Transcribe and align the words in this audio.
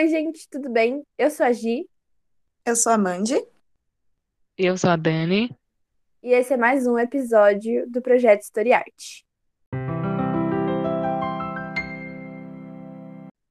Oi, 0.00 0.08
gente, 0.08 0.48
tudo 0.48 0.70
bem? 0.70 1.06
Eu 1.18 1.28
sou 1.28 1.44
a 1.44 1.52
Gi 1.52 1.86
Eu 2.64 2.74
sou 2.74 2.90
a 2.90 2.96
Mandy. 2.96 3.38
Eu 4.56 4.78
sou 4.78 4.88
a 4.88 4.96
Dani. 4.96 5.54
e 6.22 6.32
esse 6.32 6.54
é 6.54 6.56
mais 6.56 6.86
um 6.86 6.98
episódio 6.98 7.86
do 7.86 8.00
Projeto 8.00 8.40
Story 8.40 8.72
Art. 8.72 9.20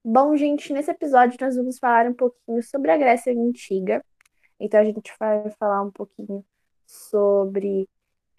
Bom, 0.04 0.36
gente, 0.36 0.74
nesse 0.74 0.90
episódio 0.90 1.38
nós 1.40 1.56
vamos 1.56 1.78
falar 1.78 2.10
um 2.10 2.16
pouquinho 2.16 2.64
sobre 2.64 2.90
a 2.90 2.98
Grécia 2.98 3.32
Antiga. 3.32 4.04
Então 4.60 4.80
a 4.80 4.84
gente 4.84 5.14
vai 5.20 5.52
falar 5.52 5.84
um 5.84 5.92
pouquinho 5.92 6.44
sobre 6.88 7.88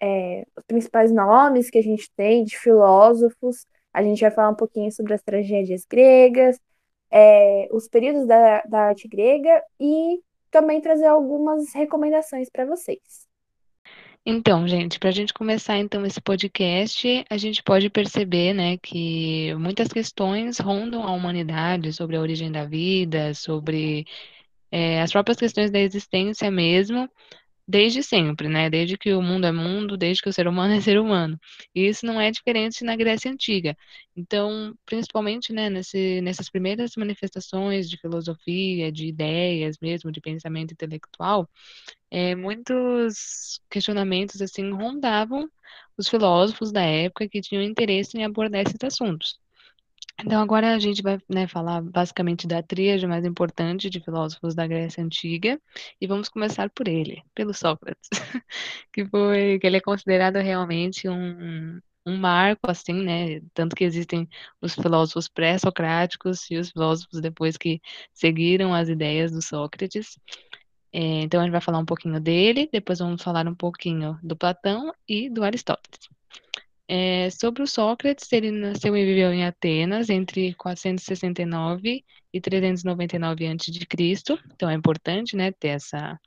é, 0.00 0.45
os 0.58 0.64
principais 0.64 1.12
nomes 1.12 1.70
que 1.70 1.79
a 1.79 1.82
gente 1.82 2.11
tem 2.16 2.42
de 2.42 2.58
filósofos. 2.58 3.68
A 3.95 4.02
gente 4.02 4.20
vai 4.20 4.32
falar 4.32 4.50
um 4.50 4.56
pouquinho 4.56 4.90
sobre 4.90 5.14
as 5.14 5.22
tragédias 5.22 5.84
gregas, 5.84 6.58
é, 7.11 7.68
os 7.72 7.88
períodos 7.88 8.27
da, 8.27 8.62
da 8.62 8.80
arte 8.88 9.08
grega 9.08 9.62
e 9.78 10.20
também 10.51 10.80
trazer 10.80 11.06
algumas 11.06 11.73
recomendações 11.74 12.48
para 12.51 12.64
vocês. 12.64 13.28
Então, 14.24 14.68
gente, 14.68 14.98
para 14.98 15.09
a 15.09 15.12
gente 15.12 15.32
começar 15.32 15.78
então 15.78 16.04
esse 16.04 16.20
podcast, 16.20 17.24
a 17.30 17.38
gente 17.38 17.62
pode 17.62 17.88
perceber, 17.88 18.52
né, 18.52 18.77
que 18.77 19.54
muitas 19.54 19.88
questões 19.88 20.59
rondam 20.59 21.02
a 21.02 21.12
humanidade 21.12 21.92
sobre 21.92 22.16
a 22.16 22.20
origem 22.20 22.52
da 22.52 22.66
vida, 22.66 23.32
sobre 23.32 24.06
é, 24.70 25.01
as 25.01 25.10
próprias 25.10 25.38
questões 25.38 25.70
da 25.70 25.79
existência 25.80 26.51
mesmo, 26.51 27.09
desde 27.70 28.02
sempre, 28.02 28.48
né? 28.48 28.69
Desde 28.69 28.98
que 28.98 29.12
o 29.15 29.23
mundo 29.23 29.47
é 29.47 29.52
mundo, 29.52 29.97
desde 29.97 30.23
que 30.23 30.29
o 30.29 30.33
ser 30.33 30.48
humano 30.48 30.74
é 30.74 30.80
ser 30.80 30.98
humano. 30.98 31.38
E 31.74 31.87
isso 31.87 32.05
não 32.05 32.20
é 32.20 32.30
diferente 32.30 32.84
na 32.84 32.96
Grécia 32.96 33.30
Antiga. 33.30 33.77
Então, 34.16 34.74
principalmente, 34.84 35.52
né, 35.52 35.70
nesse, 35.70 36.20
nessas 36.23 36.51
primeiras 36.51 36.93
manifestações 36.96 37.88
de 37.88 37.96
filosofia, 37.98 38.91
de 38.93 39.06
ideias 39.06 39.77
mesmo, 39.80 40.10
de 40.12 40.20
pensamento 40.20 40.73
intelectual, 40.73 41.48
é, 42.10 42.35
muitos 42.35 43.60
questionamentos, 43.71 44.43
assim, 44.43 44.71
rondavam 44.73 45.48
os 45.96 46.09
filósofos 46.09 46.73
da 46.73 46.82
época 46.82 47.29
que 47.29 47.41
tinham 47.41 47.63
interesse 47.63 48.16
em 48.18 48.24
abordar 48.24 48.63
esses 48.63 48.82
assuntos. 48.82 49.38
Então, 50.24 50.40
agora 50.40 50.74
a 50.74 50.79
gente 50.79 51.02
vai, 51.02 51.18
né, 51.29 51.46
falar 51.46 51.80
basicamente 51.82 52.46
da 52.46 52.63
tríade 52.63 53.07
mais 53.07 53.24
importante 53.24 53.88
de 53.88 54.01
filósofos 54.01 54.54
da 54.54 54.66
Grécia 54.66 55.02
Antiga, 55.02 55.60
e 56.01 56.07
vamos 56.07 56.29
começar 56.29 56.71
por 56.71 56.88
ele, 56.88 57.23
pelo 57.35 57.54
Sócrates, 57.54 58.09
que 58.93 59.04
foi, 59.07 59.59
que 59.59 59.66
ele 59.66 59.76
é 59.79 59.80
considerado 59.80 60.37
realmente 60.37 61.09
um, 61.09 61.80
um 62.07 62.16
marco, 62.16 62.71
assim, 62.71 62.95
né, 62.95 63.41
tanto 63.54 63.76
que 63.76 63.85
existem 63.85 64.28
os 64.60 64.75
filósofos 64.75 65.28
pré-socráticos 65.28 66.50
e 66.50 66.56
os 66.59 66.71
filósofos 66.71 67.21
depois 67.21 67.56
que 67.56 67.81
seguiram 68.12 68.75
as 68.75 68.88
ideias 68.88 69.32
do 69.32 69.43
Sócrates. 69.43 70.19
É, 70.93 71.22
então, 71.22 71.41
a 71.41 71.44
gente 71.44 71.53
vai 71.53 71.60
falar 71.60 71.78
um 71.78 71.84
pouquinho 71.87 72.21
dele, 72.21 72.69
depois 72.72 72.98
vamos 72.98 73.22
falar 73.22 73.47
um 73.47 73.54
pouquinho 73.54 74.19
do 74.22 74.37
Platão 74.37 74.93
e 75.09 75.31
do 75.31 75.44
Aristóteles. 75.44 76.19
É, 76.93 77.31
sobre 77.31 77.62
o 77.62 77.69
Sócrates, 77.69 78.33
ele 78.33 78.50
nasceu 78.50 78.97
e 78.97 79.05
viveu 79.05 79.33
em 79.33 79.44
Atenas 79.44 80.10
entre 80.10 80.55
469 80.55 82.05
e 82.32 82.41
399 82.41 83.47
a.C. 83.47 84.43
Então 84.53 84.69
é 84.69 84.75
importante, 84.75 85.37
né, 85.37 85.53
ter 85.53 85.69
essa 85.69 86.19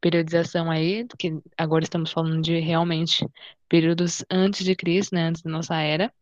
periodização 0.00 0.68
aí, 0.68 1.06
que 1.16 1.38
agora 1.56 1.84
estamos 1.84 2.10
falando 2.10 2.42
de 2.42 2.58
realmente 2.58 3.24
períodos 3.68 4.24
antes 4.28 4.64
de 4.64 4.74
Cristo, 4.74 5.14
né, 5.14 5.28
antes 5.28 5.42
da 5.42 5.50
nossa 5.50 5.76
era. 5.80 6.12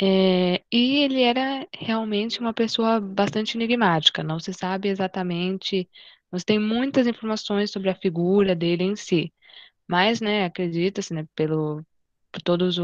É, 0.00 0.62
e 0.72 1.00
ele 1.04 1.22
era 1.22 1.68
realmente 1.78 2.40
uma 2.40 2.54
pessoa 2.54 2.98
bastante 2.98 3.56
enigmática, 3.58 4.22
não 4.22 4.40
se 4.40 4.54
sabe 4.54 4.88
exatamente, 4.88 5.86
não 6.30 6.38
se 6.38 6.46
tem 6.46 6.58
muitas 6.58 7.06
informações 7.06 7.70
sobre 7.70 7.90
a 7.90 7.94
figura 7.94 8.54
dele 8.56 8.84
em 8.84 8.96
si, 8.96 9.32
mas, 9.86 10.20
né, 10.20 10.46
acredita-se, 10.46 11.12
né, 11.14 11.26
pelo, 11.36 11.84
por 12.32 12.40
todas 12.42 12.76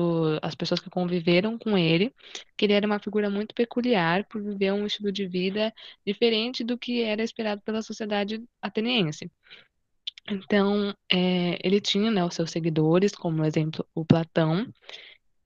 as 0.42 0.54
pessoas 0.54 0.78
que 0.78 0.90
conviveram 0.90 1.58
com 1.58 1.76
ele, 1.76 2.14
que 2.56 2.66
ele 2.66 2.74
era 2.74 2.86
uma 2.86 2.98
figura 2.98 3.30
muito 3.30 3.54
peculiar 3.54 4.24
por 4.24 4.42
viver 4.42 4.72
um 4.72 4.86
estilo 4.86 5.10
de 5.10 5.26
vida 5.26 5.72
diferente 6.06 6.62
do 6.62 6.76
que 6.76 7.02
era 7.02 7.22
esperado 7.22 7.62
pela 7.62 7.82
sociedade 7.82 8.44
ateniense. 8.60 9.30
Então, 10.30 10.94
é, 11.10 11.58
ele 11.64 11.80
tinha, 11.80 12.10
né, 12.10 12.22
os 12.22 12.34
seus 12.34 12.50
seguidores, 12.50 13.12
como 13.12 13.44
exemplo 13.44 13.86
o 13.94 14.04
Platão, 14.04 14.70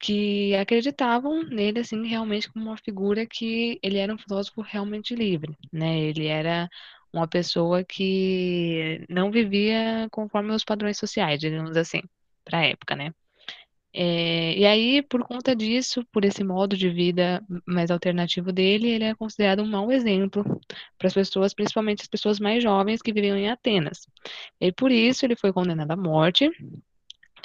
que 0.01 0.55
acreditavam 0.57 1.45
nele 1.45 1.79
assim 1.79 2.05
realmente 2.07 2.51
como 2.53 2.67
uma 2.67 2.77
figura 2.77 3.25
que 3.25 3.79
ele 3.83 3.99
era 3.99 4.13
um 4.13 4.19
filósofo 4.19 4.61
realmente 4.61 5.15
livre, 5.15 5.57
né? 5.73 6.01
Ele 6.01 6.27
era 6.27 6.69
uma 7.13 7.29
pessoa 7.29 7.85
que 7.85 9.05
não 9.09 9.31
vivia 9.31 10.09
conforme 10.11 10.53
os 10.53 10.65
padrões 10.65 10.99
sociais, 10.99 11.39
digamos 11.39 11.77
assim, 11.77 12.03
para 12.45 12.59
a 12.59 12.67
época, 12.67 12.97
né? 12.97 13.13
É, 13.95 14.57
e 14.59 14.65
aí, 14.65 15.03
por 15.03 15.23
conta 15.23 15.55
disso, 15.55 16.05
por 16.11 16.25
esse 16.25 16.43
modo 16.43 16.77
de 16.77 16.89
vida 16.89 17.45
mais 17.67 17.91
alternativo 17.91 18.51
dele, 18.51 18.89
ele 18.89 19.05
é 19.05 19.15
considerado 19.15 19.63
um 19.63 19.67
mau 19.69 19.93
exemplo 19.93 20.43
para 20.99 21.09
as 21.09 21.15
pessoas, 21.15 21.53
principalmente 21.53 22.03
as 22.03 22.09
pessoas 22.09 22.41
mais 22.41 22.63
jovens 22.63 23.03
que 23.03 23.13
viviam 23.13 23.37
em 23.37 23.51
Atenas. 23.51 24.07
E 24.61 24.73
por 24.73 24.91
isso 24.91 25.27
ele 25.27 25.37
foi 25.37 25.53
condenado 25.53 25.91
à 25.91 25.97
morte, 25.97 26.51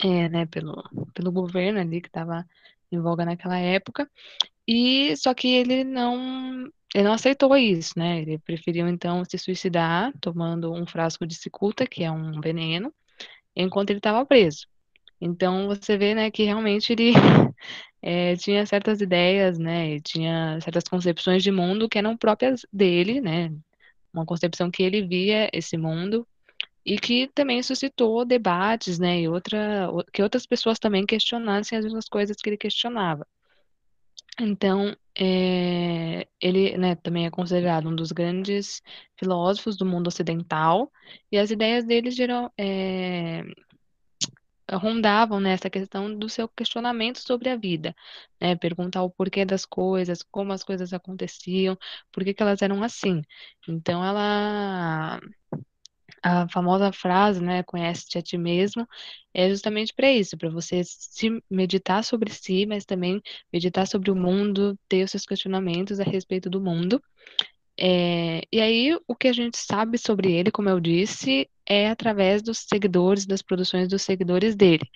é, 0.04 0.30
né, 0.30 0.46
pelo, 0.46 0.84
pelo 1.14 1.32
governo 1.32 1.80
ali 1.80 2.02
que 2.02 2.08
estava 2.08 2.46
em 2.92 3.00
voga 3.00 3.26
naquela 3.26 3.58
época. 3.58 4.10
E 4.68 5.16
só 5.18 5.34
que 5.34 5.48
ele 5.48 5.84
não 5.84 6.70
ele 6.96 7.04
não 7.04 7.14
aceitou 7.14 7.56
isso, 7.58 7.94
né? 7.98 8.22
Ele 8.22 8.40
preferiu 8.40 8.88
então 8.88 9.24
se 9.26 9.38
suicidar 9.38 10.12
tomando 10.22 10.74
um 10.74 10.86
frasco 10.88 11.28
de 11.28 11.36
cicuta, 11.36 11.86
que 11.86 12.04
é 12.04 12.12
um 12.12 12.40
veneno, 12.42 12.94
enquanto 13.56 13.90
ele 13.92 14.00
estava 14.00 14.26
preso. 14.26 14.68
Então 15.20 15.68
você 15.68 15.98
vê, 15.98 16.14
né, 16.16 16.32
que 16.32 16.44
realmente 16.44 16.94
ele 16.94 17.14
é, 18.02 18.36
tinha 18.38 18.66
certas 18.66 19.02
ideias, 19.02 19.58
né, 19.58 20.00
tinha 20.02 20.60
certas 20.62 20.84
concepções 20.86 21.44
de 21.44 21.52
mundo 21.52 21.90
que 21.90 21.98
eram 21.98 22.16
próprias 22.18 22.66
dele, 22.72 23.22
né, 23.22 23.52
uma 24.14 24.26
concepção 24.26 24.72
que 24.72 24.84
ele 24.84 25.06
via 25.08 25.50
esse 25.54 25.78
mundo 25.78 26.28
e 26.86 26.98
que 27.00 27.28
também 27.36 27.62
suscitou 27.64 28.26
debates, 28.26 29.00
né, 29.00 29.22
e 29.22 29.28
outra, 29.28 29.90
que 30.14 30.24
outras 30.24 30.46
pessoas 30.46 30.80
também 30.80 31.06
questionassem 31.06 31.78
as 31.78 31.84
mesmas 31.86 32.08
coisas 32.08 32.38
que 32.38 32.50
ele 32.50 32.58
questionava. 32.58 33.28
Então, 34.40 34.96
é, 35.20 36.28
ele, 36.40 36.78
né, 36.78 36.96
também 36.96 37.26
é 37.26 37.32
considerado 37.32 37.90
um 37.90 37.96
dos 37.96 38.12
grandes 38.12 38.84
filósofos 39.18 39.76
do 39.76 39.86
mundo 39.86 40.08
ocidental 40.08 40.92
e 41.32 41.38
as 41.40 41.50
ideias 41.50 41.84
dele 41.84 42.12
geram, 42.12 42.52
é, 42.58 43.44
rondavam 44.72 45.40
nessa 45.40 45.70
questão 45.70 46.14
do 46.18 46.30
seu 46.30 46.48
questionamento 46.50 47.20
sobre 47.20 47.50
a 47.50 47.56
vida, 47.56 47.96
né? 48.40 48.56
Perguntar 48.56 49.04
o 49.04 49.10
porquê 49.10 49.46
das 49.46 49.66
coisas, 49.66 50.24
como 50.24 50.54
as 50.54 50.64
coisas 50.64 50.94
aconteciam, 50.94 51.78
por 52.12 52.24
que 52.24 52.34
que 52.34 52.44
elas 52.44 52.62
eram 52.62 52.84
assim. 52.84 53.22
Então, 53.68 54.04
ela 54.04 55.20
a 56.24 56.48
famosa 56.50 56.92
frase, 56.92 57.42
né, 57.42 57.64
conhece-te 57.64 58.18
a 58.18 58.22
ti 58.22 58.38
mesmo, 58.38 58.88
é 59.34 59.50
justamente 59.50 59.94
para 59.94 60.12
isso, 60.12 60.38
para 60.38 60.50
você 60.50 60.82
se 60.84 61.42
meditar 61.50 62.04
sobre 62.04 62.32
si, 62.32 62.66
mas 62.66 62.86
também 62.86 63.22
meditar 63.52 63.88
sobre 63.88 64.12
o 64.12 64.16
mundo, 64.16 64.78
ter 64.90 65.04
os 65.04 65.12
seus 65.12 65.26
questionamentos 65.26 66.00
a 66.00 66.04
respeito 66.04 66.50
do 66.50 66.62
mundo. 66.62 67.02
É, 67.80 68.42
e 68.52 68.60
aí, 68.62 68.98
o 69.08 69.16
que 69.16 69.28
a 69.28 69.34
gente 69.34 69.58
sabe 69.58 69.98
sobre 69.98 70.32
ele, 70.34 70.52
como 70.52 70.70
eu 70.70 70.80
disse, 70.80 71.48
é 71.68 71.90
através 71.90 72.42
dos 72.42 72.60
seguidores, 72.60 73.26
das 73.26 73.42
produções 73.42 73.88
dos 73.88 74.02
seguidores 74.02 74.56
dele. 74.56 74.90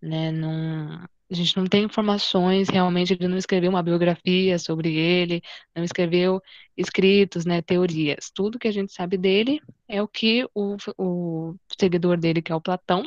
Né? 0.00 0.30
Não, 0.30 1.04
a 1.30 1.34
gente 1.34 1.56
não 1.56 1.66
tem 1.66 1.84
informações 1.84 2.68
realmente, 2.68 3.14
ele 3.14 3.28
não 3.28 3.36
escreveu 3.36 3.70
uma 3.70 3.82
biografia 3.82 4.58
sobre 4.58 4.94
ele, 4.94 5.42
não 5.74 5.82
escreveu 5.82 6.40
escritos, 6.76 7.44
né, 7.44 7.62
teorias. 7.62 8.30
Tudo 8.32 8.58
que 8.58 8.68
a 8.68 8.72
gente 8.72 8.92
sabe 8.92 9.16
dele 9.16 9.60
é 9.88 10.02
o 10.02 10.08
que 10.08 10.46
o, 10.54 10.76
o 10.98 11.56
seguidor 11.78 12.18
dele, 12.18 12.42
que 12.42 12.52
é 12.52 12.54
o 12.54 12.60
Platão, 12.60 13.04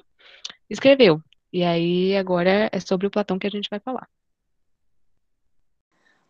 escreveu. 0.70 1.22
E 1.54 1.64
aí, 1.64 2.16
agora 2.18 2.70
é 2.72 2.80
sobre 2.80 3.08
o 3.08 3.12
Platão 3.12 3.40
que 3.40 3.48
a 3.48 3.52
gente 3.52 3.70
vai 3.70 3.80
falar. 3.80 4.10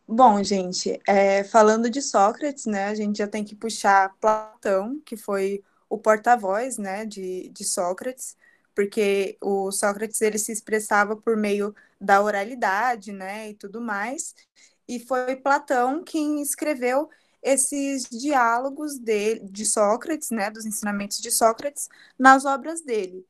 Bom, 0.07 0.41
gente, 0.43 1.01
é, 1.05 1.43
falando 1.43 1.89
de 1.89 2.01
Sócrates, 2.01 2.65
né, 2.65 2.85
a 2.85 2.95
gente 2.95 3.17
já 3.17 3.27
tem 3.27 3.43
que 3.43 3.55
puxar 3.55 4.15
Platão, 4.21 5.01
que 5.05 5.17
foi 5.17 5.63
o 5.89 5.97
porta-voz, 5.97 6.77
né, 6.77 7.05
de, 7.05 7.49
de 7.49 7.63
Sócrates, 7.65 8.35
porque 8.75 9.37
o 9.41 9.71
Sócrates 9.71 10.21
ele 10.21 10.37
se 10.37 10.51
expressava 10.51 11.15
por 11.15 11.35
meio 11.37 11.75
da 11.99 12.21
oralidade, 12.21 13.11
né, 13.11 13.49
e 13.49 13.53
tudo 13.55 13.81
mais, 13.81 14.35
e 14.87 14.99
foi 14.99 15.35
Platão 15.35 16.03
quem 16.03 16.41
escreveu 16.41 17.09
esses 17.41 18.07
diálogos 18.09 18.97
de, 18.97 19.39
de 19.39 19.65
Sócrates, 19.65 20.31
né, 20.31 20.49
dos 20.51 20.65
ensinamentos 20.65 21.19
de 21.19 21.31
Sócrates, 21.31 21.89
nas 22.17 22.45
obras 22.45 22.81
dele. 22.81 23.25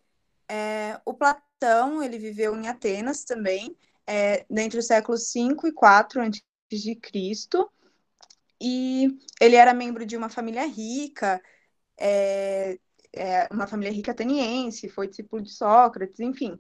É, 0.50 1.00
o 1.06 1.14
Platão 1.14 2.04
ele 2.04 2.18
viveu 2.20 2.56
em 2.56 2.68
Atenas 2.68 3.24
também, 3.24 3.78
é, 4.08 4.46
entre 4.50 4.80
os 4.80 4.88
séculos 4.88 5.32
5 5.32 5.68
e 5.68 5.72
4 5.74 6.22
de 6.72 6.96
Cristo. 6.96 7.70
e 8.62 9.20
ele 9.40 9.56
era 9.56 9.74
membro 9.74 10.06
de 10.06 10.18
uma 10.18 10.30
família 10.30 10.66
rica, 10.66 11.42
é, 11.98 12.78
é, 13.14 13.48
uma 13.52 13.68
família 13.68 13.92
rica 13.92 14.12
ateniense, 14.12 14.90
foi 14.90 15.08
discípulo 15.08 15.42
de 15.42 15.52
Sócrates, 15.52 16.20
enfim. 16.20 16.60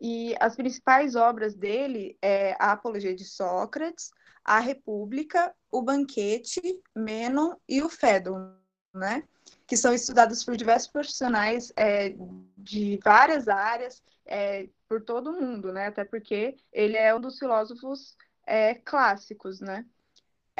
E 0.00 0.34
as 0.38 0.54
principais 0.54 1.16
obras 1.16 1.54
dele 1.54 2.16
é 2.22 2.56
a 2.58 2.72
Apologia 2.72 3.14
de 3.14 3.24
Sócrates, 3.24 4.10
a 4.44 4.60
República, 4.60 5.54
o 5.70 5.82
Banquete, 5.82 6.80
Menon 6.94 7.54
e 7.68 7.82
o 7.82 7.88
Fédon, 7.88 8.54
né? 8.94 9.24
Que 9.66 9.76
são 9.76 9.92
estudados 9.92 10.44
por 10.44 10.56
diversos 10.56 10.88
profissionais 10.88 11.72
é, 11.76 12.14
de 12.56 12.98
várias 13.04 13.48
áreas, 13.48 14.02
é, 14.24 14.68
por 14.88 15.02
todo 15.02 15.30
o 15.30 15.40
mundo, 15.40 15.72
né? 15.72 15.88
Até 15.88 16.04
porque 16.04 16.56
ele 16.72 16.96
é 16.96 17.14
um 17.14 17.20
dos 17.20 17.38
filósofos 17.38 18.16
é, 18.46 18.74
clássicos, 18.74 19.60
né? 19.60 19.84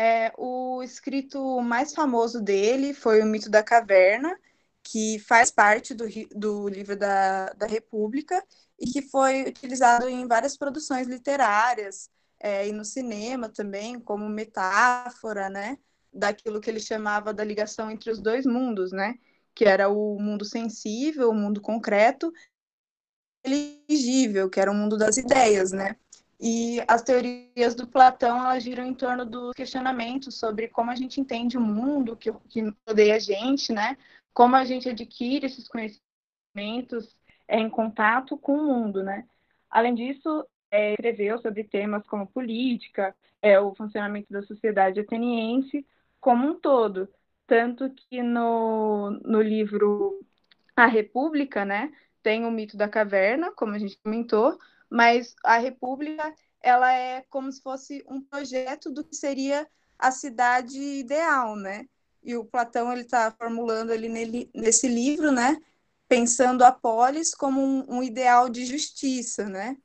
É, 0.00 0.32
o 0.38 0.80
escrito 0.80 1.60
mais 1.60 1.92
famoso 1.92 2.40
dele 2.40 2.94
foi 2.94 3.20
o 3.20 3.26
Mito 3.26 3.50
da 3.50 3.64
Caverna, 3.64 4.38
que 4.80 5.18
faz 5.18 5.50
parte 5.50 5.92
do, 5.92 6.04
do 6.36 6.68
livro 6.68 6.96
da, 6.96 7.46
da 7.54 7.66
República 7.66 8.40
e 8.78 8.86
que 8.86 9.02
foi 9.02 9.42
utilizado 9.42 10.08
em 10.08 10.24
várias 10.28 10.56
produções 10.56 11.08
literárias 11.08 12.08
é, 12.38 12.68
e 12.68 12.72
no 12.72 12.84
cinema 12.84 13.48
também, 13.48 13.98
como 13.98 14.28
metáfora, 14.28 15.50
né? 15.50 15.76
Daquilo 16.12 16.60
que 16.60 16.70
ele 16.70 16.78
chamava 16.78 17.34
da 17.34 17.42
ligação 17.42 17.90
entre 17.90 18.12
os 18.12 18.20
dois 18.20 18.46
mundos, 18.46 18.92
né? 18.92 19.16
Que 19.52 19.64
era 19.64 19.88
o 19.88 20.16
mundo 20.20 20.44
sensível, 20.44 21.30
o 21.30 21.34
mundo 21.34 21.60
concreto, 21.60 22.32
elegível, 23.44 24.48
que 24.48 24.60
era 24.60 24.70
o 24.70 24.74
mundo 24.74 24.96
das 24.96 25.16
ideias, 25.16 25.72
né? 25.72 25.96
E 26.40 26.80
as 26.86 27.02
teorias 27.02 27.74
do 27.74 27.86
Platão 27.86 28.38
elas 28.38 28.62
giram 28.62 28.84
em 28.86 28.94
torno 28.94 29.24
dos 29.24 29.52
questionamentos 29.54 30.38
sobre 30.38 30.68
como 30.68 30.90
a 30.90 30.94
gente 30.94 31.20
entende 31.20 31.58
o 31.58 31.60
mundo 31.60 32.16
que, 32.16 32.32
que 32.48 32.62
rodeia 32.86 33.16
a 33.16 33.18
gente, 33.18 33.72
né? 33.72 33.96
Como 34.32 34.54
a 34.54 34.64
gente 34.64 34.88
adquire 34.88 35.46
esses 35.46 35.66
conhecimentos 35.66 37.16
é, 37.48 37.58
em 37.58 37.68
contato 37.68 38.36
com 38.36 38.52
o 38.52 38.64
mundo, 38.64 39.02
né? 39.02 39.26
Além 39.68 39.94
disso, 39.94 40.46
é, 40.70 40.92
escreveu 40.92 41.38
sobre 41.38 41.64
temas 41.64 42.06
como 42.06 42.26
política, 42.26 43.14
é, 43.42 43.58
o 43.58 43.74
funcionamento 43.74 44.32
da 44.32 44.42
sociedade 44.42 45.00
ateniense 45.00 45.86
como 46.20 46.46
um 46.46 46.60
todo, 46.60 47.08
tanto 47.46 47.90
que 47.90 48.22
no, 48.22 49.10
no 49.24 49.40
livro 49.40 50.20
A 50.76 50.86
República, 50.86 51.64
né, 51.64 51.92
tem 52.22 52.44
o 52.44 52.50
mito 52.50 52.76
da 52.76 52.88
caverna, 52.88 53.52
como 53.52 53.74
a 53.74 53.78
gente 53.78 53.98
comentou, 54.02 54.58
mas 54.90 55.34
a 55.44 55.58
República 55.58 56.34
ela 56.60 56.92
é 56.92 57.24
como 57.30 57.50
se 57.52 57.62
fosse 57.62 58.04
um 58.08 58.20
projeto 58.20 58.90
do 58.90 59.04
que 59.04 59.14
seria 59.14 59.66
a 59.98 60.10
cidade 60.10 60.78
ideal, 60.78 61.56
né? 61.56 61.86
E 62.22 62.36
o 62.36 62.44
Platão 62.44 62.92
ele 62.92 63.02
está 63.02 63.30
formulando 63.30 63.90
ali 63.90 64.50
nesse 64.54 64.88
livro, 64.88 65.32
né? 65.32 65.56
Pensando 66.08 66.64
a 66.64 66.72
polis 66.72 67.34
como 67.34 67.60
um, 67.60 67.98
um 67.98 68.02
ideal 68.02 68.48
de 68.48 68.64
justiça, 68.64 69.48
né? 69.48 69.76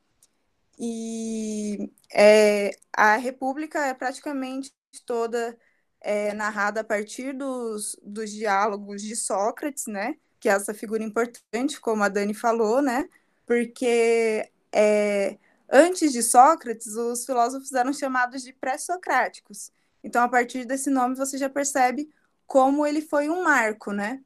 E 0.79 1.91
é, 2.13 2.71
a 2.91 3.17
República 3.17 3.85
é 3.85 3.93
praticamente 3.93 4.71
toda 5.05 5.57
é, 6.01 6.33
narrada 6.33 6.81
a 6.81 6.83
partir 6.83 7.33
dos, 7.33 7.95
dos 8.01 8.31
diálogos 8.31 9.01
de 9.01 9.15
Sócrates, 9.15 9.87
né? 9.87 10.15
Que 10.39 10.49
é 10.49 10.53
essa 10.53 10.73
figura 10.73 11.03
importante, 11.03 11.79
como 11.79 12.03
a 12.03 12.09
Dani 12.09 12.33
falou, 12.33 12.81
né? 12.81 13.07
Porque 13.45 14.49
é, 14.73 15.37
antes 15.71 16.11
de 16.11 16.23
Sócrates, 16.23 16.95
os 16.95 17.25
filósofos 17.25 17.71
eram 17.73 17.93
chamados 17.93 18.43
de 18.43 18.53
pré-socráticos. 18.53 19.71
Então, 20.03 20.23
a 20.23 20.29
partir 20.29 20.65
desse 20.65 20.89
nome, 20.89 21.15
você 21.15 21.37
já 21.37 21.49
percebe 21.49 22.09
como 22.45 22.85
ele 22.85 23.01
foi 23.01 23.29
um 23.29 23.43
marco, 23.43 23.91
né? 23.91 24.21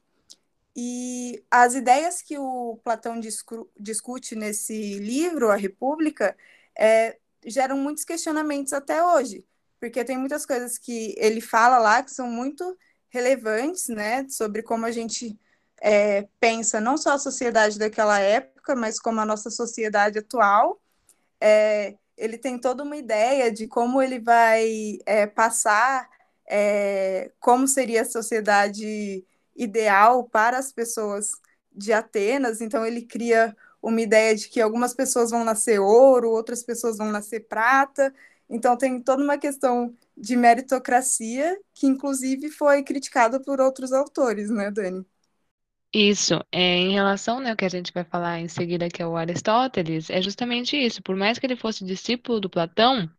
E 0.74 1.42
as 1.50 1.74
ideias 1.74 2.22
que 2.22 2.38
o 2.38 2.78
Platão 2.84 3.20
discute 3.78 4.36
nesse 4.36 4.98
livro, 4.98 5.50
A 5.50 5.56
República, 5.56 6.36
é, 6.78 7.18
geram 7.44 7.76
muitos 7.76 8.04
questionamentos 8.04 8.72
até 8.72 9.02
hoje, 9.02 9.44
porque 9.80 10.04
tem 10.04 10.16
muitas 10.16 10.46
coisas 10.46 10.78
que 10.78 11.14
ele 11.18 11.40
fala 11.40 11.78
lá 11.78 12.02
que 12.02 12.10
são 12.12 12.28
muito 12.30 12.76
relevantes, 13.08 13.88
né, 13.88 14.28
sobre 14.28 14.62
como 14.62 14.86
a 14.86 14.90
gente 14.90 15.38
é, 15.80 16.26
pensa 16.40 16.80
não 16.80 16.96
só 16.96 17.12
a 17.12 17.18
sociedade 17.18 17.78
daquela 17.78 18.18
época, 18.20 18.74
mas 18.74 18.98
como 18.98 19.20
a 19.20 19.26
nossa 19.26 19.50
sociedade 19.50 20.18
atual. 20.18 20.80
É, 21.40 21.96
ele 22.16 22.36
tem 22.36 22.58
toda 22.58 22.82
uma 22.82 22.96
ideia 22.96 23.50
de 23.50 23.66
como 23.68 24.02
ele 24.02 24.18
vai 24.18 24.98
é, 25.06 25.26
passar, 25.26 26.08
é, 26.48 27.30
como 27.40 27.68
seria 27.68 28.02
a 28.02 28.04
sociedade 28.04 29.24
ideal 29.56 30.24
para 30.24 30.58
as 30.58 30.72
pessoas 30.72 31.30
de 31.72 31.92
Atenas. 31.92 32.60
Então, 32.60 32.84
ele 32.84 33.02
cria 33.02 33.56
uma 33.80 34.00
ideia 34.00 34.34
de 34.34 34.48
que 34.48 34.60
algumas 34.60 34.94
pessoas 34.94 35.30
vão 35.30 35.44
nascer 35.44 35.78
ouro, 35.80 36.30
outras 36.30 36.62
pessoas 36.62 36.98
vão 36.98 37.10
nascer 37.10 37.46
prata. 37.48 38.12
Então, 38.50 38.76
tem 38.76 39.00
toda 39.00 39.22
uma 39.22 39.38
questão 39.38 39.94
de 40.16 40.36
meritocracia 40.36 41.58
que, 41.74 41.86
inclusive, 41.86 42.50
foi 42.50 42.82
criticada 42.82 43.40
por 43.40 43.60
outros 43.60 43.92
autores, 43.92 44.50
né, 44.50 44.70
Dani? 44.70 45.06
Isso, 45.92 46.34
é, 46.52 46.60
em 46.60 46.92
relação, 46.92 47.40
né, 47.40 47.50
ao 47.50 47.56
que 47.56 47.64
a 47.64 47.68
gente 47.68 47.92
vai 47.94 48.04
falar 48.04 48.40
em 48.40 48.48
seguida, 48.48 48.88
que 48.90 49.02
é 49.02 49.06
o 49.06 49.16
Aristóteles, 49.16 50.10
é 50.10 50.20
justamente 50.20 50.76
isso. 50.76 51.02
Por 51.02 51.16
mais 51.16 51.38
que 51.38 51.46
ele 51.46 51.56
fosse 51.56 51.84
discípulo 51.84 52.40
do 52.40 52.50
Platão, 52.50 53.10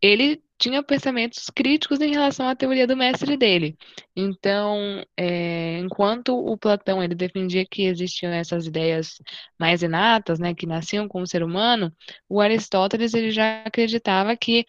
ele 0.00 0.42
tinha 0.58 0.82
pensamentos 0.82 1.50
críticos 1.50 2.00
em 2.00 2.10
relação 2.12 2.48
à 2.48 2.54
teoria 2.56 2.86
do 2.86 2.96
mestre 2.96 3.36
dele. 3.36 3.76
Então, 4.14 5.04
é, 5.16 5.78
enquanto 5.78 6.36
o 6.38 6.56
Platão 6.56 7.02
ele 7.02 7.14
defendia 7.14 7.66
que 7.66 7.84
existiam 7.84 8.32
essas 8.32 8.66
ideias 8.66 9.20
mais 9.58 9.82
inatas, 9.82 10.38
né, 10.38 10.54
que 10.54 10.66
nasciam 10.66 11.08
com 11.08 11.22
o 11.22 11.26
ser 11.26 11.42
humano, 11.42 11.92
o 12.28 12.40
Aristóteles 12.40 13.14
ele 13.14 13.30
já 13.32 13.64
acreditava 13.64 14.36
que 14.36 14.64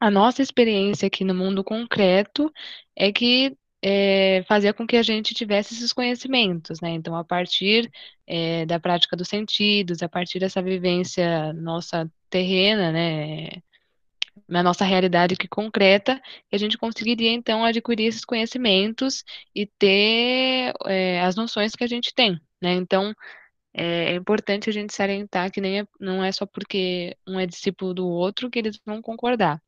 a 0.00 0.10
nossa 0.10 0.42
experiência 0.42 1.06
aqui 1.06 1.24
no 1.24 1.34
mundo 1.34 1.62
concreto 1.64 2.50
é 2.96 3.12
que 3.12 3.56
é, 3.82 4.42
fazia 4.46 4.74
com 4.74 4.86
que 4.86 4.96
a 4.96 5.02
gente 5.02 5.34
tivesse 5.34 5.74
esses 5.74 5.92
conhecimentos, 5.92 6.80
né? 6.80 6.90
Então, 6.90 7.14
a 7.16 7.24
partir 7.24 7.90
é, 8.26 8.66
da 8.66 8.78
prática 8.78 9.16
dos 9.16 9.28
sentidos, 9.28 10.02
a 10.02 10.08
partir 10.08 10.38
dessa 10.38 10.62
vivência 10.62 11.52
nossa 11.54 12.10
terrena, 12.28 12.92
né? 12.92 13.62
Na 14.48 14.62
nossa 14.62 14.84
realidade 14.84 15.36
que 15.36 15.48
concreta, 15.48 16.20
a 16.52 16.56
gente 16.58 16.76
conseguiria, 16.78 17.30
então, 17.30 17.64
adquirir 17.64 18.06
esses 18.06 18.24
conhecimentos 18.24 19.24
e 19.54 19.66
ter 19.66 20.72
é, 20.86 21.20
as 21.22 21.36
noções 21.36 21.72
que 21.74 21.84
a 21.84 21.86
gente 21.86 22.14
tem, 22.14 22.40
né? 22.60 22.74
Então, 22.74 23.14
é, 23.72 24.12
é 24.12 24.14
importante 24.14 24.68
a 24.70 24.72
gente 24.72 24.94
salientar 24.94 25.50
que 25.50 25.60
nem 25.60 25.80
é, 25.80 25.86
não 25.98 26.24
é 26.24 26.32
só 26.32 26.46
porque 26.46 27.16
um 27.26 27.38
é 27.38 27.46
discípulo 27.46 27.94
do 27.94 28.08
outro 28.08 28.50
que 28.50 28.58
eles 28.58 28.80
vão 28.84 29.00
concordar. 29.02 29.62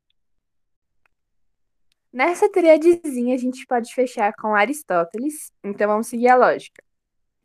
Nessa 2.12 2.47
triadezinha, 2.50 3.35
a 3.35 3.38
gente 3.38 3.66
pode 3.66 3.95
fechar 3.95 4.35
com 4.35 4.54
Aristóteles, 4.54 5.50
então 5.64 5.88
vamos 5.88 6.09
seguir 6.09 6.28
a 6.28 6.37
lógica. 6.37 6.83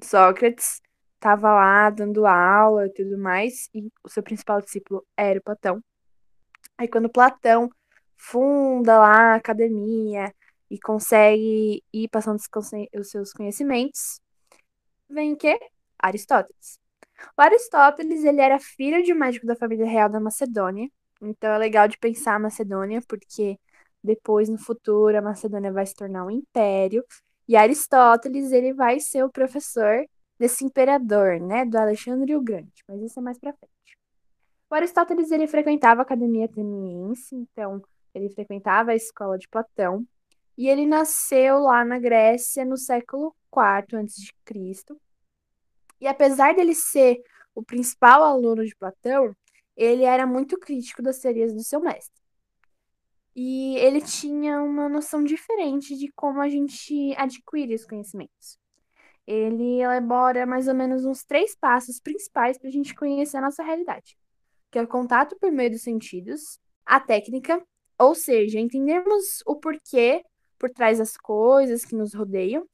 Sócrates 0.04 0.82
estava 1.16 1.54
lá 1.54 1.90
dando 1.90 2.26
aula 2.26 2.88
e 2.88 2.94
tudo 2.94 3.18
mais, 3.18 3.70
e 3.74 3.90
o 4.04 4.10
seu 4.10 4.22
principal 4.22 4.62
discípulo 4.62 5.06
era 5.16 5.40
o 5.40 5.42
Platão. 5.42 5.82
Aí, 6.78 6.88
quando 6.88 7.10
Platão 7.10 7.70
funda 8.18 9.00
lá 9.00 9.34
a 9.34 9.36
academia 9.36 10.34
e 10.70 10.78
consegue 10.78 11.82
ir 11.94 12.10
passando 12.10 12.38
os 12.38 13.10
seus 13.10 13.32
conhecimentos, 13.32 14.20
vem 15.10 15.32
o 15.32 15.38
quê? 15.38 15.58
Aristóteles. 15.98 16.78
O 17.38 17.42
Aristóteles, 17.42 18.24
ele 18.26 18.42
era 18.42 18.60
filho 18.60 19.02
de 19.02 19.14
um 19.14 19.18
médico 19.18 19.48
da 19.48 19.56
família 19.56 19.86
real 19.86 20.10
da 20.10 20.20
Macedônia, 20.20 20.90
então 21.22 21.52
é 21.54 21.58
legal 21.58 21.88
de 21.88 21.98
pensar 21.98 22.36
a 22.36 22.40
Macedônia, 22.40 23.02
porque 23.08 23.58
depois, 24.04 24.50
no 24.50 24.58
futuro, 24.58 25.18
a 25.18 25.22
Macedônia 25.22 25.72
vai 25.72 25.86
se 25.86 25.96
tornar 25.96 26.26
um 26.26 26.32
império. 26.32 27.04
E 27.48 27.56
Aristóteles, 27.56 28.52
ele 28.52 28.74
vai 28.74 29.00
ser 29.00 29.24
o 29.24 29.30
professor 29.30 30.06
desse 30.38 30.64
imperador, 30.64 31.40
né, 31.40 31.66
do 31.66 31.78
Alexandre 31.78 32.36
o 32.36 32.42
Grande. 32.42 32.84
Mas 32.88 33.02
isso 33.02 33.20
é 33.20 33.22
mais 33.22 33.40
pra 33.40 33.54
frente. 33.54 33.98
O 34.70 34.76
Aristóteles, 34.76 35.32
ele 35.32 35.48
frequentava 35.48 36.02
a 36.02 36.04
academia 36.04 36.46
ateniense, 36.46 37.36
então 37.36 37.82
ele 38.14 38.30
frequentava 38.30 38.92
a 38.92 38.96
escola 38.96 39.38
de 39.38 39.48
Platão. 39.48 40.06
E 40.58 40.68
ele 40.68 40.86
nasceu 40.86 41.60
lá 41.60 41.86
na 41.86 42.00
Grécia 42.00 42.66
no 42.66 42.78
século 42.78 43.36
IV 43.54 43.98
a.C. 43.98 44.96
E 46.02 46.08
apesar 46.08 46.56
dele 46.56 46.74
ser 46.74 47.22
o 47.54 47.64
principal 47.64 48.24
aluno 48.24 48.66
de 48.66 48.76
Platão, 48.76 49.36
ele 49.76 50.04
era 50.04 50.26
muito 50.26 50.58
crítico 50.60 51.02
das 51.02 51.20
teorias 51.20 51.54
do 51.54 51.64
seu 51.64 51.80
mestre. 51.80 52.22
E 53.40 53.78
ele 53.78 54.02
tinha 54.02 54.64
uma 54.64 54.90
noção 54.90 55.24
diferente 55.24 55.96
de 55.96 56.12
como 56.14 56.42
a 56.42 56.50
gente 56.50 57.14
adquire 57.16 57.76
os 57.76 57.86
conhecimentos. 57.86 58.58
Ele 59.28 59.80
elabora 59.80 60.44
mais 60.48 60.68
ou 60.68 60.74
menos 60.74 61.06
uns 61.06 61.24
três 61.24 61.56
passos 61.56 62.00
principais 62.00 62.58
para 62.58 62.68
a 62.68 62.72
gente 62.72 62.96
conhecer 62.96 63.38
a 63.38 63.42
nossa 63.42 63.62
realidade, 63.62 64.18
que 64.72 64.80
é 64.80 64.82
o 64.82 64.88
contato 64.88 65.38
por 65.40 65.52
meio 65.52 65.70
dos 65.70 65.84
sentidos, 65.84 66.60
a 66.84 67.00
técnica 67.00 67.64
ou 68.00 68.14
seja, 68.14 68.60
entendermos 68.60 69.42
o 69.46 69.56
porquê 69.56 70.24
por 70.58 70.70
trás 70.70 71.00
das 71.00 71.18
coisas 71.18 71.84
que 71.84 71.96
nos 71.96 72.14
rodeiam 72.14 72.68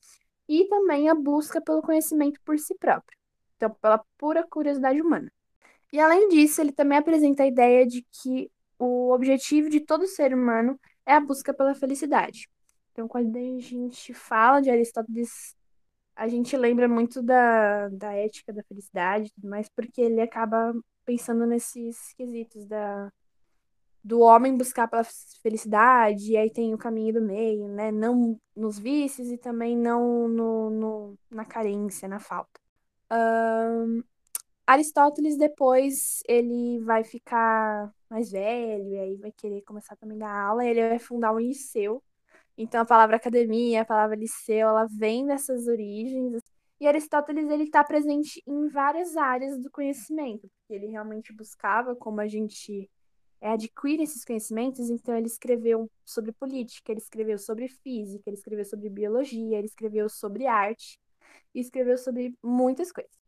e 0.47 0.65
também 0.67 1.09
a 1.09 1.15
busca 1.15 1.61
pelo 1.61 1.81
conhecimento 1.81 2.39
por 2.43 2.59
si 2.59 2.75
próprio, 2.75 3.17
então 3.55 3.69
pela 3.81 4.03
pura 4.17 4.45
curiosidade 4.45 5.01
humana. 5.01 5.31
E 5.91 5.99
além 5.99 6.27
disso, 6.27 6.59
ele 6.59 6.71
também 6.71 6.97
apresenta 6.97 7.43
a 7.43 7.47
ideia 7.47 7.85
de 7.85 8.05
que 8.11 8.49
o 8.79 9.11
objetivo 9.11 9.69
de 9.69 9.79
todo 9.79 10.07
ser 10.07 10.33
humano 10.33 10.79
é 11.05 11.13
a 11.13 11.19
busca 11.19 11.53
pela 11.53 11.75
felicidade. 11.75 12.47
Então, 12.91 13.07
quando 13.07 13.35
a 13.35 13.59
gente 13.59 14.13
fala 14.13 14.61
de 14.61 14.69
Aristóteles, 14.69 15.55
a 16.15 16.27
gente 16.27 16.55
lembra 16.55 16.87
muito 16.87 17.21
da, 17.21 17.89
da 17.89 18.13
ética 18.13 18.53
da 18.53 18.63
felicidade 18.63 19.27
e 19.27 19.31
tudo 19.31 19.49
mais, 19.49 19.67
porque 19.69 20.01
ele 20.01 20.21
acaba 20.21 20.73
pensando 21.05 21.45
nesses 21.45 22.13
quesitos 22.15 22.65
da, 22.65 23.11
do 24.03 24.19
homem 24.19 24.57
buscar 24.57 24.87
pela 24.87 25.03
felicidade, 25.41 26.31
e 26.31 26.37
aí 26.37 26.49
tem 26.51 26.73
o 26.73 26.77
caminho 26.77 27.13
do 27.15 27.21
meio, 27.21 27.67
né? 27.69 27.91
Não 27.91 28.39
nos 28.55 28.77
vícios 28.77 29.29
e 29.29 29.37
também 29.37 29.77
não 29.77 30.27
no, 30.27 30.69
no 30.69 31.19
na 31.31 31.45
carência, 31.45 32.07
na 32.07 32.19
falta. 32.19 32.59
Um, 33.11 34.03
Aristóteles 34.65 35.37
depois 35.37 36.21
ele 36.27 36.79
vai 36.79 37.03
ficar 37.03 37.93
mais 38.09 38.31
velho 38.31 38.87
e 38.93 38.97
aí 38.97 39.15
vai 39.17 39.31
querer 39.31 39.61
começar 39.63 39.95
também 39.97 40.17
a 40.17 40.25
dar 40.25 40.47
aula, 40.47 40.65
e 40.65 40.69
ele 40.69 40.89
vai 40.89 40.99
fundar 40.99 41.33
um 41.33 41.39
liceu. 41.39 42.01
Então 42.57 42.81
a 42.81 42.85
palavra 42.85 43.17
academia, 43.17 43.81
a 43.81 43.85
palavra 43.85 44.15
liceu, 44.15 44.69
ela 44.69 44.87
vem 44.87 45.25
dessas 45.25 45.67
origens. 45.67 46.41
E 46.79 46.87
Aristóteles 46.87 47.49
ele 47.49 47.63
está 47.63 47.83
presente 47.83 48.41
em 48.47 48.67
várias 48.69 49.17
áreas 49.17 49.57
do 49.59 49.69
conhecimento, 49.71 50.49
porque 50.49 50.73
ele 50.73 50.87
realmente 50.87 51.33
buscava 51.33 51.95
como 51.95 52.21
a 52.21 52.27
gente 52.27 52.89
é, 53.41 53.49
adquire 53.51 54.03
esses 54.03 54.23
conhecimentos, 54.25 54.89
então 54.89 55.15
ele 55.15 55.27
escreveu 55.27 55.89
sobre 56.05 56.31
política, 56.31 56.91
ele 56.91 56.99
escreveu 57.01 57.37
sobre 57.37 57.67
física, 57.67 58.23
ele 58.27 58.37
escreveu 58.37 58.65
sobre 58.65 58.89
biologia, 58.89 59.57
ele 59.57 59.67
escreveu 59.67 60.09
sobre 60.09 60.47
arte, 60.47 60.99
e 61.53 61.59
escreveu 61.59 61.97
sobre 61.97 62.35
muitas 62.43 62.91
coisas. 62.91 63.22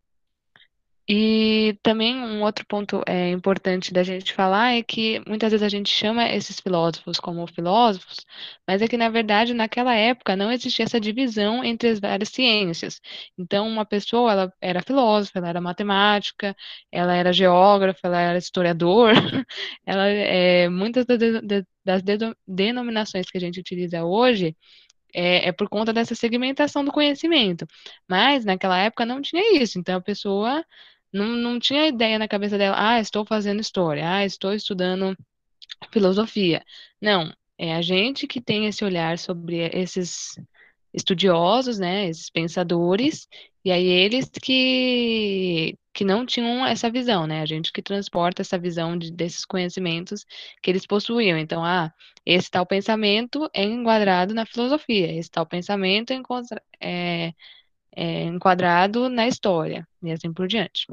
E 1.08 1.78
também 1.84 2.16
um 2.16 2.42
outro 2.42 2.66
ponto 2.66 3.04
é, 3.06 3.30
importante 3.30 3.94
da 3.94 4.02
gente 4.02 4.34
falar 4.34 4.74
é 4.74 4.82
que 4.82 5.22
muitas 5.28 5.52
vezes 5.52 5.64
a 5.64 5.70
gente 5.70 5.88
chama 5.88 6.28
esses 6.30 6.60
filósofos 6.60 7.20
como 7.20 7.46
filósofos, 7.46 8.26
mas 8.68 8.82
é 8.82 8.88
que, 8.88 8.98
na 8.98 9.10
verdade, 9.10 9.54
naquela 9.54 9.94
época 9.94 10.36
não 10.36 10.52
existia 10.52 10.84
essa 10.84 11.00
divisão 11.00 11.64
entre 11.64 11.90
as 11.90 12.00
várias 12.00 12.30
ciências. 12.30 13.00
Então, 13.38 13.68
uma 13.68 13.86
pessoa, 13.86 14.32
ela 14.32 14.54
era 14.60 14.82
filósofa, 14.82 15.38
ela 15.38 15.50
era 15.50 15.62
matemática, 15.62 16.56
ela 16.92 17.16
era 17.16 17.32
geógrafa, 17.32 18.00
ela 18.04 18.20
era 18.20 18.38
historiador, 18.40 19.12
ela, 19.86 20.08
é, 20.08 20.68
muitas 20.70 21.06
das, 21.06 21.20
das 21.84 22.02
denominações 22.48 23.30
que 23.30 23.38
a 23.38 23.42
gente 23.42 23.60
utiliza 23.60 24.04
hoje, 24.04 24.58
é, 25.14 25.48
é, 25.50 25.52
por 25.54 25.70
conta 25.70 25.94
dessa 25.94 26.14
segmentação 26.16 26.84
do 26.84 26.92
conhecimento. 26.92 27.66
Mas 28.08 28.44
naquela 28.46 28.78
época 28.80 29.06
não 29.06 29.22
tinha 29.22 29.62
isso, 29.62 29.80
então 29.80 29.98
a 29.98 30.02
pessoa 30.02 30.64
não, 31.16 31.28
não 31.28 31.60
tinha 31.60 31.88
ideia 31.88 32.20
na 32.20 32.28
cabeça 32.28 32.58
dela, 32.58 32.76
ah, 32.78 33.00
estou 33.00 33.26
fazendo 33.26 33.62
história, 33.62 34.04
ah, 34.10 34.26
estou 34.26 34.54
estudando 34.54 35.16
filosofia. 35.92 36.64
Não, 37.02 37.34
é 37.58 37.74
a 37.74 37.82
gente 37.82 38.28
que 38.28 38.42
tem 38.42 38.68
esse 38.68 38.84
olhar 38.84 39.18
sobre 39.18 39.70
esses 39.74 40.36
estudiosos, 40.94 41.80
né, 41.80 42.08
esses 42.10 42.30
pensadores, 42.30 43.28
e 43.64 43.72
aí 43.72 43.86
eles 43.86 44.30
que, 44.30 45.78
que 45.94 46.06
não 46.06 46.26
tinham 46.26 46.66
essa 46.66 46.90
visão, 46.90 47.26
né, 47.28 47.42
a 47.42 47.46
gente 47.46 47.72
que 47.72 47.82
transporta 47.82 48.42
essa 48.42 48.58
visão 48.58 48.98
de, 48.98 49.12
desses 49.12 49.46
conhecimentos 49.46 50.26
que 50.62 50.70
eles 50.70 50.86
possuíam. 50.86 51.38
Então, 51.38 51.64
ah, 51.64 51.94
esse 52.26 52.50
tal 52.52 52.66
pensamento 52.66 53.50
é 53.54 53.64
enquadrado 53.64 54.34
na 54.34 54.46
filosofia, 54.46 55.12
esse 55.18 55.32
tal 55.32 55.46
pensamento 55.46 56.14
é, 56.82 57.34
é 57.96 58.24
enquadrado 58.24 59.10
na 59.10 59.28
história, 59.28 59.88
e 60.04 60.12
assim 60.12 60.34
por 60.34 60.48
diante. 60.48 60.86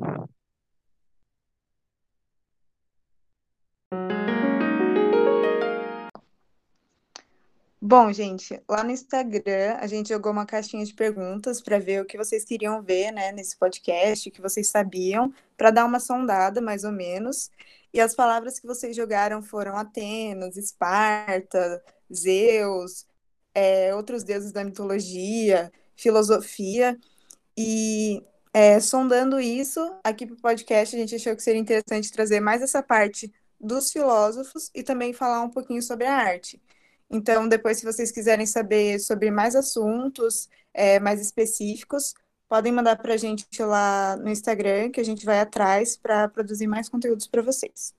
Bom, 7.84 8.12
gente, 8.12 8.62
lá 8.68 8.84
no 8.84 8.92
Instagram 8.92 9.76
a 9.80 9.88
gente 9.88 10.10
jogou 10.10 10.30
uma 10.30 10.46
caixinha 10.46 10.84
de 10.84 10.94
perguntas 10.94 11.60
para 11.60 11.80
ver 11.80 12.00
o 12.00 12.04
que 12.06 12.16
vocês 12.16 12.44
queriam 12.44 12.80
ver, 12.80 13.10
né, 13.10 13.32
nesse 13.32 13.56
podcast, 13.58 14.28
o 14.28 14.32
que 14.32 14.40
vocês 14.40 14.68
sabiam, 14.68 15.34
para 15.56 15.72
dar 15.72 15.84
uma 15.84 15.98
sondada, 15.98 16.60
mais 16.60 16.84
ou 16.84 16.92
menos. 16.92 17.50
E 17.92 18.00
as 18.00 18.14
palavras 18.14 18.60
que 18.60 18.66
vocês 18.68 18.94
jogaram 18.94 19.42
foram 19.42 19.76
Atenas, 19.76 20.56
Esparta, 20.56 21.82
Zeus, 22.14 23.04
é, 23.52 23.94
outros 23.94 24.22
deuses 24.22 24.52
da 24.52 24.64
mitologia, 24.64 25.72
filosofia. 26.02 26.98
E 27.56 28.22
é, 28.52 28.80
sondando 28.80 29.40
isso, 29.40 29.80
aqui 30.04 30.26
para 30.26 30.34
o 30.34 30.40
podcast, 30.40 30.94
a 30.94 30.98
gente 30.98 31.14
achou 31.14 31.34
que 31.34 31.42
seria 31.42 31.60
interessante 31.60 32.12
trazer 32.12 32.40
mais 32.40 32.62
essa 32.62 32.82
parte 32.82 33.32
dos 33.58 33.90
filósofos 33.92 34.70
e 34.74 34.82
também 34.82 35.12
falar 35.12 35.42
um 35.42 35.50
pouquinho 35.50 35.82
sobre 35.82 36.06
a 36.06 36.14
arte. 36.14 36.60
Então, 37.10 37.48
depois, 37.48 37.78
se 37.78 37.84
vocês 37.84 38.10
quiserem 38.10 38.46
saber 38.46 38.98
sobre 38.98 39.30
mais 39.30 39.54
assuntos 39.54 40.48
é, 40.74 40.98
mais 40.98 41.20
específicos, 41.20 42.14
podem 42.48 42.72
mandar 42.72 42.96
para 42.96 43.14
a 43.14 43.16
gente 43.16 43.46
lá 43.62 44.16
no 44.16 44.28
Instagram, 44.28 44.90
que 44.90 45.00
a 45.00 45.04
gente 45.04 45.24
vai 45.24 45.40
atrás 45.40 45.96
para 45.96 46.28
produzir 46.28 46.66
mais 46.66 46.88
conteúdos 46.88 47.26
para 47.26 47.42
vocês. 47.42 47.94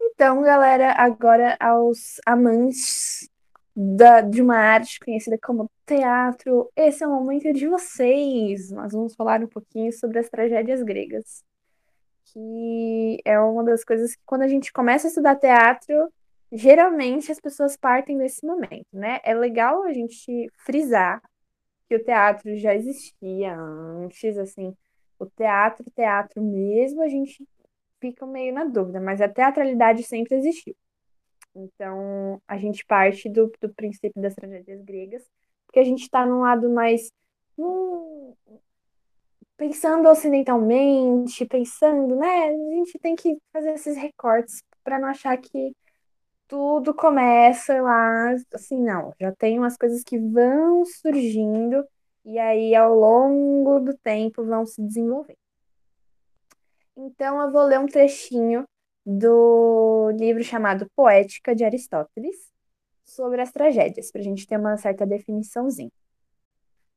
Então, 0.00 0.42
galera, 0.42 0.92
agora 0.92 1.56
aos 1.58 2.20
amantes 2.24 3.28
da, 3.76 4.20
de 4.20 4.40
uma 4.40 4.56
arte 4.56 5.00
conhecida 5.00 5.38
como 5.38 5.70
teatro. 5.86 6.70
Esse 6.76 7.02
é 7.02 7.06
o 7.06 7.10
momento 7.10 7.52
de 7.52 7.66
vocês. 7.66 8.70
Nós 8.70 8.92
vamos 8.92 9.14
falar 9.14 9.42
um 9.42 9.48
pouquinho 9.48 9.92
sobre 9.92 10.18
as 10.18 10.28
tragédias 10.28 10.82
gregas, 10.82 11.44
que 12.26 13.18
é 13.24 13.38
uma 13.40 13.64
das 13.64 13.84
coisas 13.84 14.14
que 14.14 14.22
quando 14.24 14.42
a 14.42 14.48
gente 14.48 14.72
começa 14.72 15.06
a 15.06 15.08
estudar 15.08 15.36
teatro, 15.36 16.12
geralmente 16.52 17.32
as 17.32 17.40
pessoas 17.40 17.76
partem 17.76 18.18
desse 18.18 18.46
momento, 18.46 18.86
né? 18.92 19.20
É 19.24 19.34
legal 19.34 19.82
a 19.84 19.92
gente 19.92 20.50
frisar 20.64 21.20
que 21.88 21.96
o 21.96 22.04
teatro 22.04 22.56
já 22.56 22.74
existia 22.74 23.56
antes, 23.56 24.38
assim, 24.38 24.74
o 25.18 25.26
teatro, 25.26 25.84
teatro 25.94 26.42
mesmo, 26.42 27.02
a 27.02 27.08
gente 27.08 27.46
fica 28.00 28.26
meio 28.26 28.54
na 28.54 28.64
dúvida, 28.64 29.00
mas 29.00 29.20
a 29.20 29.28
teatralidade 29.28 30.02
sempre 30.02 30.36
existiu. 30.36 30.76
Então, 31.54 32.40
a 32.48 32.58
gente 32.58 32.84
parte 32.84 33.28
do, 33.28 33.50
do 33.60 33.72
princípio 33.72 34.20
das 34.20 34.34
tragédias 34.34 34.82
gregas, 34.82 35.22
porque 35.66 35.78
a 35.78 35.84
gente 35.84 36.02
está 36.02 36.26
num 36.26 36.40
lado 36.40 36.68
mais. 36.70 37.10
Hum, 37.56 38.34
pensando 39.56 40.08
ocidentalmente, 40.08 41.46
pensando, 41.46 42.16
né? 42.16 42.48
A 42.48 42.50
gente 42.50 42.98
tem 42.98 43.14
que 43.14 43.36
fazer 43.52 43.72
esses 43.74 43.96
recortes 43.96 44.62
para 44.82 44.98
não 44.98 45.08
achar 45.08 45.36
que 45.38 45.72
tudo 46.48 46.94
começa 46.94 47.80
lá, 47.80 48.34
assim, 48.52 48.80
não. 48.82 49.12
Já 49.20 49.32
tem 49.32 49.58
umas 49.58 49.76
coisas 49.76 50.02
que 50.04 50.18
vão 50.18 50.84
surgindo 50.84 51.84
e 52.24 52.38
aí 52.38 52.74
ao 52.74 52.94
longo 52.94 53.80
do 53.80 53.96
tempo 53.98 54.44
vão 54.44 54.66
se 54.66 54.82
desenvolvendo. 54.82 55.38
Então 56.96 57.40
eu 57.40 57.50
vou 57.50 57.64
ler 57.64 57.78
um 57.80 57.86
trechinho 57.86 58.64
do 59.04 60.10
livro 60.12 60.42
chamado 60.42 60.90
Poética 60.96 61.54
de 61.54 61.64
Aristóteles, 61.64 62.52
sobre 63.04 63.40
as 63.42 63.52
tragédias, 63.52 64.10
para 64.10 64.20
a 64.20 64.24
gente 64.24 64.46
ter 64.46 64.58
uma 64.58 64.76
certa 64.76 65.04
definiçãozinha. 65.06 65.92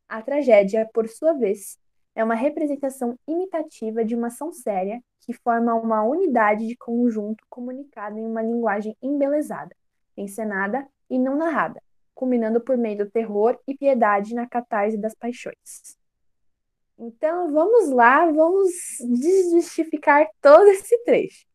A 0.08 0.22
tragédia, 0.22 0.90
por 0.94 1.08
sua 1.08 1.34
vez, 1.34 1.78
é 2.16 2.24
uma 2.24 2.34
representação 2.34 3.18
imitativa 3.28 4.04
de 4.04 4.16
uma 4.16 4.28
ação 4.28 4.52
séria 4.52 5.02
que 5.20 5.34
forma 5.34 5.76
uma 5.76 6.04
unidade 6.04 6.66
de 6.66 6.76
conjunto 6.78 7.44
comunicada 7.50 8.18
em 8.18 8.26
uma 8.26 8.42
linguagem 8.42 8.96
embelezada, 9.02 9.76
encenada 10.16 10.88
e 11.10 11.20
não 11.20 11.36
narrada, 11.36 11.82
culminando 12.16 12.62
por 12.62 12.78
meio 12.78 13.00
do 13.00 13.12
terror 13.12 13.60
e 13.68 13.76
piedade 13.76 14.34
na 14.34 14.48
catarse 14.48 14.98
das 14.98 15.14
paixões. 15.14 15.98
Então, 16.98 17.52
vamos 17.52 17.90
lá, 17.90 18.26
vamos 18.32 18.72
desmistificar 19.00 20.28
todo 20.42 20.68
esse 20.70 20.98
trecho. 21.04 21.47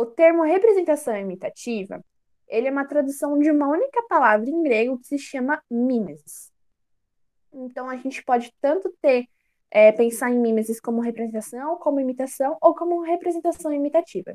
O 0.00 0.06
termo 0.06 0.44
representação 0.44 1.14
imitativa, 1.14 2.02
ele 2.48 2.68
é 2.68 2.70
uma 2.70 2.86
tradução 2.86 3.38
de 3.38 3.50
uma 3.50 3.68
única 3.68 4.02
palavra 4.08 4.48
em 4.48 4.62
grego 4.62 4.98
que 4.98 5.06
se 5.06 5.18
chama 5.18 5.62
mimesis. 5.70 6.50
Então 7.52 7.86
a 7.86 7.96
gente 7.98 8.24
pode 8.24 8.50
tanto 8.62 8.90
ter 9.02 9.26
é, 9.70 9.92
pensar 9.92 10.30
em 10.30 10.38
mimesis 10.38 10.80
como 10.80 11.02
representação, 11.02 11.76
como 11.76 12.00
imitação 12.00 12.56
ou 12.62 12.74
como 12.74 13.02
representação 13.02 13.74
imitativa. 13.74 14.34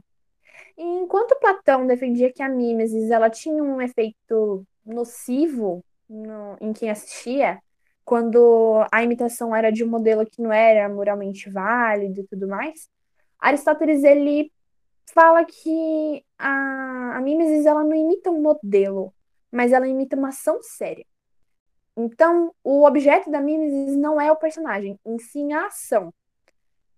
E 0.77 0.83
enquanto 0.83 1.39
Platão 1.39 1.87
defendia 1.87 2.31
que 2.31 2.43
a 2.43 2.47
mimesis 2.47 3.09
ela 3.09 3.31
tinha 3.31 3.63
um 3.63 3.81
efeito 3.81 4.63
nocivo 4.85 5.83
no, 6.07 6.57
em 6.61 6.73
quem 6.73 6.91
assistia, 6.91 7.59
quando 8.03 8.85
a 8.91 9.03
imitação 9.03 9.55
era 9.55 9.71
de 9.71 9.83
um 9.83 9.89
modelo 9.89 10.27
que 10.27 10.43
não 10.43 10.53
era 10.53 10.87
moralmente 10.87 11.49
válido 11.49 12.21
e 12.21 12.27
tudo 12.27 12.47
mais, 12.47 12.87
Aristóteles 13.39 14.03
ele 14.03 14.51
fala 15.13 15.45
que 15.45 16.25
a, 16.37 17.17
a 17.17 17.21
Mimesis 17.21 17.65
ela 17.65 17.83
não 17.83 17.95
imita 17.95 18.29
um 18.31 18.41
modelo, 18.41 19.13
mas 19.51 19.71
ela 19.71 19.87
imita 19.87 20.15
uma 20.15 20.29
ação 20.29 20.61
séria. 20.61 21.05
Então, 21.97 22.53
o 22.63 22.85
objeto 22.85 23.31
da 23.31 23.39
Mimesis 23.39 23.95
não 23.95 24.19
é 24.19 24.31
o 24.31 24.35
personagem, 24.35 24.99
em 25.05 25.17
sim 25.17 25.53
a 25.53 25.67
ação. 25.67 26.13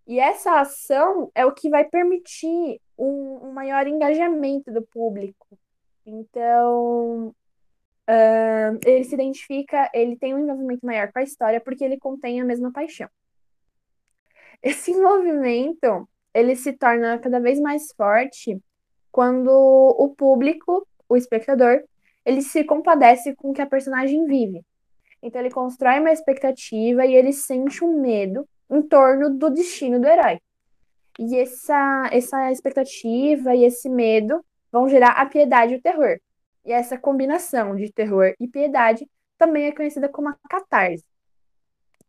E 0.08 0.20
essa 0.20 0.60
ação 0.60 1.30
é 1.36 1.46
o 1.46 1.52
que 1.52 1.70
vai 1.70 1.84
permitir 1.84 2.82
um, 2.98 3.48
um 3.48 3.52
maior 3.52 3.86
engajamento 3.86 4.72
do 4.72 4.82
público. 4.82 5.46
Então, 6.06 7.28
uh, 7.28 8.80
ele 8.86 9.04
se 9.04 9.14
identifica, 9.14 9.90
ele 9.94 10.16
tem 10.16 10.34
um 10.34 10.40
envolvimento 10.40 10.86
maior 10.86 11.12
com 11.12 11.20
a 11.20 11.24
história 11.24 11.60
porque 11.60 11.84
ele 11.84 11.98
contém 11.98 12.42
a 12.42 12.46
mesma 12.46 12.72
paixão. 12.72 13.10
Esse 14.64 14.92
envolvimento, 14.96 16.08
ele 16.34 16.56
se 16.56 16.74
torna 16.74 17.18
cada 17.20 17.40
vez 17.40 17.60
mais 17.60 17.92
forte 17.96 18.60
quando 19.12 19.50
o 19.50 20.14
público, 20.16 20.88
o 21.10 21.18
espectador, 21.18 21.84
ele 22.26 22.42
se 22.42 22.64
compadece 22.64 23.36
com 23.36 23.50
o 23.50 23.54
que 23.54 23.62
a 23.62 23.66
personagem 23.66 24.26
vive. 24.26 24.64
Então 25.22 25.42
ele 25.42 25.50
constrói 25.50 26.00
uma 26.00 26.12
expectativa 26.12 27.06
e 27.06 27.16
ele 27.16 27.34
sente 27.34 27.84
um 27.84 28.02
medo 28.02 28.48
em 28.70 28.82
torno 28.82 29.30
do 29.30 29.50
destino 29.50 30.00
do 30.00 30.08
herói. 30.08 30.40
E 31.18 31.36
essa, 31.38 32.10
essa 32.12 32.52
expectativa 32.52 33.56
e 33.56 33.64
esse 33.64 33.90
medo 33.90 34.44
vão 34.72 34.88
gerar 34.88 35.12
a 35.12 35.26
piedade 35.26 35.74
e 35.74 35.78
o 35.78 35.82
terror. 35.82 36.20
E 36.66 36.72
essa 36.72 36.98
combinação 36.98 37.76
de 37.76 37.92
terror 37.92 38.34
e 38.40 38.48
piedade 38.48 39.08
também 39.38 39.66
é 39.66 39.72
conhecida 39.72 40.10
como 40.10 40.30
a 40.30 40.38
catarse. 40.50 41.04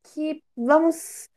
Que 0.03 0.43
vamos 0.57 1.29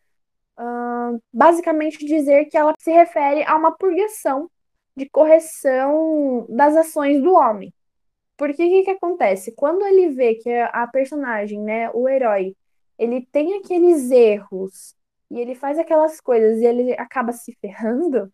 basicamente 1.33 2.05
dizer 2.05 2.45
que 2.45 2.57
ela 2.57 2.73
se 2.79 2.91
refere 2.91 3.43
a 3.43 3.55
uma 3.55 3.75
purgação 3.75 4.49
de 4.95 5.09
correção 5.09 6.45
das 6.49 6.75
ações 6.75 7.21
do 7.21 7.33
homem. 7.33 7.73
Porque 8.37 8.63
o 8.63 8.69
que, 8.69 8.83
que 8.83 8.91
acontece? 8.91 9.53
Quando 9.55 9.85
ele 9.85 10.09
vê 10.09 10.35
que 10.35 10.49
a 10.51 10.87
personagem, 10.87 11.61
né, 11.61 11.89
o 11.91 12.09
herói, 12.09 12.55
ele 12.97 13.25
tem 13.31 13.55
aqueles 13.55 14.11
erros 14.11 14.95
e 15.29 15.39
ele 15.39 15.55
faz 15.55 15.79
aquelas 15.79 16.19
coisas 16.19 16.59
e 16.59 16.65
ele 16.65 16.93
acaba 16.93 17.31
se 17.31 17.55
ferrando, 17.61 18.31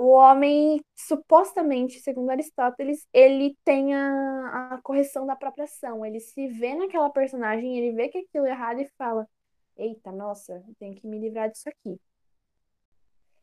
o 0.00 0.08
homem, 0.08 0.82
supostamente, 0.96 2.00
segundo 2.00 2.30
Aristóteles, 2.30 3.06
ele 3.12 3.54
tem 3.64 3.94
a, 3.94 4.72
a 4.74 4.80
correção 4.82 5.26
da 5.26 5.36
própria 5.36 5.64
ação. 5.64 6.06
Ele 6.06 6.18
se 6.18 6.48
vê 6.48 6.74
naquela 6.74 7.10
personagem, 7.10 7.78
ele 7.78 7.94
vê 7.94 8.08
que 8.08 8.18
aquilo 8.18 8.46
é 8.46 8.50
errado 8.50 8.80
e 8.80 8.86
fala: 8.96 9.28
Eita, 9.76 10.12
nossa, 10.12 10.62
tenho 10.78 10.94
que 10.94 11.06
me 11.06 11.18
livrar 11.18 11.50
disso 11.50 11.68
aqui. 11.68 12.00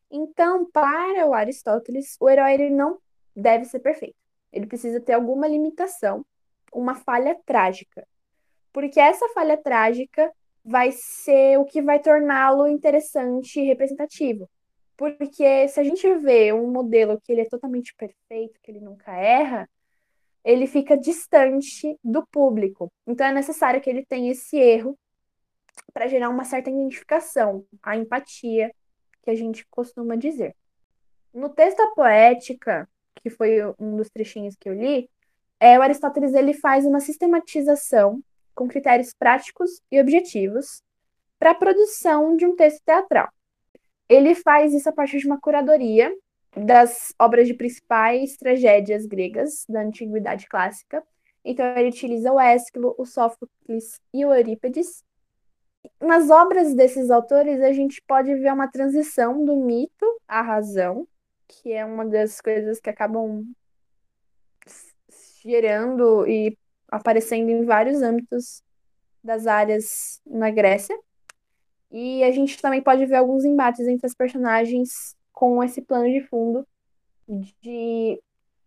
Então, 0.09 0.69
para 0.71 1.25
o 1.27 1.33
Aristóteles, 1.33 2.15
o 2.19 2.29
herói 2.29 2.53
ele 2.53 2.69
não 2.69 2.99
deve 3.35 3.65
ser 3.65 3.79
perfeito. 3.79 4.15
Ele 4.51 4.65
precisa 4.65 5.01
ter 5.01 5.13
alguma 5.13 5.47
limitação, 5.47 6.25
uma 6.71 6.95
falha 6.95 7.37
trágica. 7.45 8.07
Porque 8.71 8.99
essa 8.99 9.27
falha 9.29 9.57
trágica 9.57 10.31
vai 10.63 10.91
ser 10.91 11.57
o 11.57 11.65
que 11.65 11.81
vai 11.81 11.99
torná-lo 11.99 12.67
interessante 12.67 13.59
e 13.59 13.65
representativo. 13.65 14.49
Porque 14.95 15.67
se 15.67 15.79
a 15.79 15.83
gente 15.83 16.11
vê 16.15 16.51
um 16.53 16.71
modelo 16.71 17.19
que 17.21 17.31
ele 17.31 17.41
é 17.41 17.45
totalmente 17.45 17.93
perfeito, 17.95 18.59
que 18.61 18.71
ele 18.71 18.79
nunca 18.79 19.13
erra, 19.13 19.69
ele 20.43 20.65
fica 20.65 20.97
distante 20.97 21.97
do 22.03 22.25
público. 22.27 22.91
Então 23.05 23.27
é 23.27 23.33
necessário 23.33 23.81
que 23.81 23.89
ele 23.89 24.05
tenha 24.05 24.31
esse 24.31 24.57
erro 24.57 24.97
para 25.93 26.07
gerar 26.07 26.29
uma 26.29 26.43
certa 26.43 26.69
identificação, 26.69 27.65
a 27.81 27.95
empatia 27.95 28.71
que 29.23 29.31
a 29.31 29.35
gente 29.35 29.65
costuma 29.69 30.15
dizer. 30.15 30.55
No 31.33 31.49
texto 31.49 31.79
A 31.81 31.93
Poética, 31.93 32.89
que 33.15 33.29
foi 33.29 33.59
um 33.79 33.97
dos 33.97 34.09
trechinhos 34.09 34.55
que 34.55 34.69
eu 34.69 34.73
li, 34.73 35.09
é, 35.59 35.77
o 35.77 35.81
Aristóteles 35.81 36.33
ele 36.33 36.53
faz 36.53 36.85
uma 36.85 36.99
sistematização 36.99 38.21
com 38.53 38.67
critérios 38.67 39.13
práticos 39.13 39.81
e 39.91 39.99
objetivos 39.99 40.81
para 41.39 41.51
a 41.51 41.55
produção 41.55 42.35
de 42.35 42.45
um 42.45 42.55
texto 42.55 42.81
teatral. 42.83 43.29
Ele 44.09 44.33
faz 44.33 44.73
isso 44.73 44.89
a 44.89 44.93
partir 44.93 45.19
de 45.19 45.27
uma 45.27 45.39
curadoria 45.39 46.11
das 46.55 47.13
obras 47.19 47.47
de 47.47 47.53
principais 47.53 48.35
tragédias 48.37 49.05
gregas 49.05 49.65
da 49.67 49.81
antiguidade 49.81 50.47
clássica. 50.47 51.03
Então 51.43 51.65
ele 51.77 51.89
utiliza 51.89 52.31
o 52.31 52.39
Ésquilo, 52.39 52.95
o 52.97 53.05
Sófocles 53.05 53.99
e 54.13 54.25
o 54.25 54.33
Eurípides. 54.33 55.03
Nas 55.99 56.29
obras 56.29 56.75
desses 56.75 57.09
autores, 57.09 57.61
a 57.61 57.73
gente 57.73 58.01
pode 58.07 58.33
ver 58.35 58.53
uma 58.53 58.69
transição 58.69 59.43
do 59.43 59.55
mito 59.55 60.05
à 60.27 60.41
razão, 60.41 61.07
que 61.47 61.71
é 61.71 61.83
uma 61.83 62.05
das 62.05 62.39
coisas 62.39 62.79
que 62.79 62.89
acabam 62.89 63.43
gerando 65.43 66.27
e 66.27 66.57
aparecendo 66.89 67.49
em 67.49 67.65
vários 67.65 68.01
âmbitos 68.01 68.61
das 69.23 69.47
áreas 69.47 70.21
na 70.25 70.51
Grécia. 70.51 70.97
E 71.89 72.23
a 72.23 72.31
gente 72.31 72.61
também 72.61 72.81
pode 72.81 73.05
ver 73.05 73.15
alguns 73.15 73.45
embates 73.45 73.87
entre 73.87 74.05
as 74.05 74.13
personagens 74.13 75.15
com 75.31 75.63
esse 75.63 75.81
plano 75.81 76.11
de 76.11 76.21
fundo 76.27 76.67
de 77.27 78.21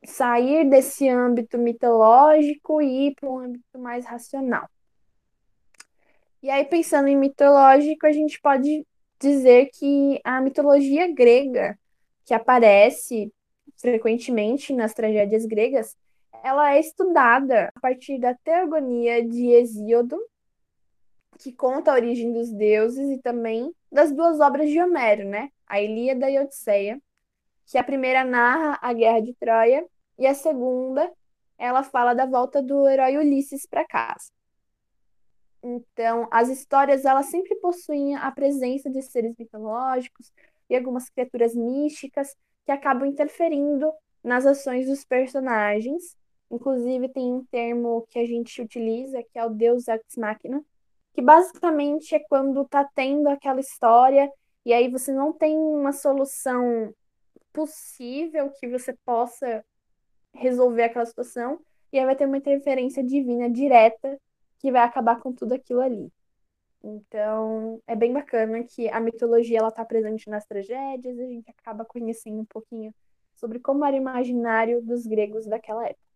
sair 0.05 0.69
desse 0.69 1.09
âmbito 1.09 1.59
mitológico 1.59 2.81
e 2.81 3.09
ir 3.09 3.15
para 3.15 3.31
um 3.31 3.39
âmbito 3.39 3.79
mais 3.79 4.05
racional. 4.05 4.69
E 6.43 6.49
aí, 6.49 6.65
pensando 6.65 7.09
em 7.09 7.17
mitológico, 7.17 8.07
a 8.07 8.13
gente 8.13 8.41
pode 8.41 8.87
dizer 9.21 9.71
que 9.75 10.21
a 10.25 10.41
mitologia 10.41 11.13
grega, 11.13 11.79
que 12.25 12.33
aparece 12.33 13.33
frequentemente 13.77 14.73
nas 14.73 14.95
tragédias 14.95 15.45
gregas, 15.45 15.97
ela 16.43 16.75
é 16.75 16.81
estudada 16.81 17.71
a 17.75 17.81
partir 17.81 18.19
da 18.19 18.35
teogonia 18.35 19.27
de 19.27 19.51
Hesíodo 19.51 20.19
que 21.39 21.53
conta 21.53 21.91
a 21.91 21.95
origem 21.95 22.33
dos 22.33 22.51
deuses 22.53 23.11
e 23.11 23.19
também 23.19 23.75
das 23.91 24.13
duas 24.13 24.41
obras 24.41 24.69
de 24.69 24.81
Homero, 24.81 25.25
né? 25.25 25.51
A 25.67 25.81
Ilíada 25.81 26.31
e 26.31 26.37
a 26.37 26.43
Odisseia, 26.43 27.01
que 27.67 27.79
a 27.79 27.85
primeira 27.85 28.25
narra 28.25 28.79
a 28.83 28.93
guerra 28.93 29.21
de 29.21 29.35
Troia 29.35 29.87
e 30.19 30.27
a 30.27 30.35
segunda 30.35 31.11
ela 31.59 31.83
fala 31.83 32.15
da 32.15 32.27
volta 32.27 32.63
do 32.63 32.89
herói 32.89 33.17
Ulisses 33.17 33.67
para 33.67 33.87
casa. 33.87 34.31
Então, 35.63 36.27
as 36.31 36.49
histórias 36.49 37.05
elas 37.05 37.27
sempre 37.27 37.55
possuem 37.57 38.17
a 38.17 38.31
presença 38.31 38.91
de 38.91 39.03
seres 39.03 39.35
mitológicos 39.39 40.33
e 40.69 40.77
algumas 40.77 41.11
criaturas 41.11 41.55
místicas 41.55 42.35
que 42.65 42.73
acabam 42.73 43.07
interferindo 43.07 43.93
nas 44.23 44.47
ações 44.47 44.87
dos 44.87 45.05
personagens. 45.05 46.17
Inclusive, 46.51 47.09
tem 47.09 47.33
um 47.33 47.45
termo 47.45 48.07
que 48.09 48.19
a 48.19 48.27
gente 48.27 48.61
utiliza, 48.61 49.23
que 49.23 49.39
é 49.39 49.45
o 49.45 49.51
Deus 49.51 49.87
Ex 49.89 50.03
Machina, 50.17 50.65
que 51.13 51.23
basicamente 51.23 52.15
é 52.15 52.21
quando 52.21 52.65
tá 52.65 52.89
tendo 52.95 53.29
aquela 53.29 53.61
história 53.61 54.31
e 54.65 54.73
aí 54.73 54.91
você 54.91 55.13
não 55.13 55.33
tem 55.33 55.57
uma 55.57 55.93
solução 55.93 56.95
possível 57.53 58.51
que 58.59 58.69
você 58.69 58.95
possa 59.05 59.65
resolver 60.33 60.85
aquela 60.85 61.07
situação, 61.07 61.59
e 61.93 61.99
aí 61.99 62.05
vai 62.05 62.15
ter 62.15 62.27
uma 62.27 62.37
interferência 62.37 63.03
divina 63.03 63.51
direta 63.51 64.19
que 64.61 64.71
vai 64.71 64.83
acabar 64.83 65.19
com 65.19 65.33
tudo 65.33 65.55
aquilo 65.55 65.81
ali. 65.81 66.13
Então, 66.83 67.83
é 67.87 67.97
bem 67.97 68.13
bacana 68.13 68.63
que 68.63 68.89
a 68.89 69.01
mitologia 69.01 69.59
ela 69.59 69.71
tá 69.71 69.85
presente 69.85 70.31
nas 70.31 70.47
tragédias, 70.47 71.19
a 71.19 71.27
gente 71.27 71.51
acaba 71.51 71.85
conhecendo 71.85 72.41
um 72.41 72.45
pouquinho 72.45 72.95
sobre 73.35 73.59
como 73.59 73.85
era 73.85 73.97
o 73.97 73.99
imaginário 73.99 74.83
dos 74.83 75.07
gregos 75.07 75.47
daquela 75.47 75.85
época. 75.85 76.11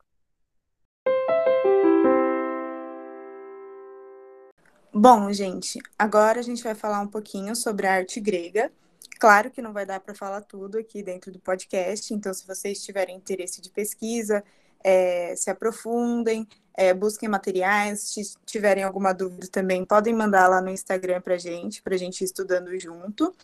Bom, 4.92 5.32
gente, 5.32 5.80
agora 5.98 6.38
a 6.38 6.42
gente 6.42 6.62
vai 6.62 6.74
falar 6.74 7.00
um 7.00 7.08
pouquinho 7.08 7.56
sobre 7.56 7.86
a 7.86 7.94
arte 7.94 8.20
grega. 8.20 8.70
Claro 9.18 9.50
que 9.50 9.60
não 9.60 9.72
vai 9.72 9.84
dar 9.84 10.00
para 10.00 10.14
falar 10.14 10.42
tudo 10.42 10.78
aqui 10.78 11.02
dentro 11.02 11.32
do 11.32 11.40
podcast, 11.40 12.12
então, 12.12 12.32
se 12.32 12.46
vocês 12.46 12.82
tiverem 12.82 13.16
interesse 13.16 13.60
de 13.60 13.70
pesquisa, 13.70 14.44
é, 14.82 15.34
se 15.34 15.50
aprofundem, 15.50 16.46
é, 16.76 16.92
busquem 16.92 17.28
materiais. 17.28 18.00
Se 18.00 18.22
tiverem 18.44 18.84
alguma 18.84 19.12
dúvida 19.12 19.46
também, 19.48 19.84
podem 19.84 20.12
mandar 20.12 20.48
lá 20.48 20.60
no 20.60 20.70
Instagram 20.70 21.20
para 21.20 21.38
gente, 21.38 21.82
para 21.82 21.96
gente 21.96 22.20
ir 22.20 22.24
estudando 22.24 22.78
junto. 22.78 23.34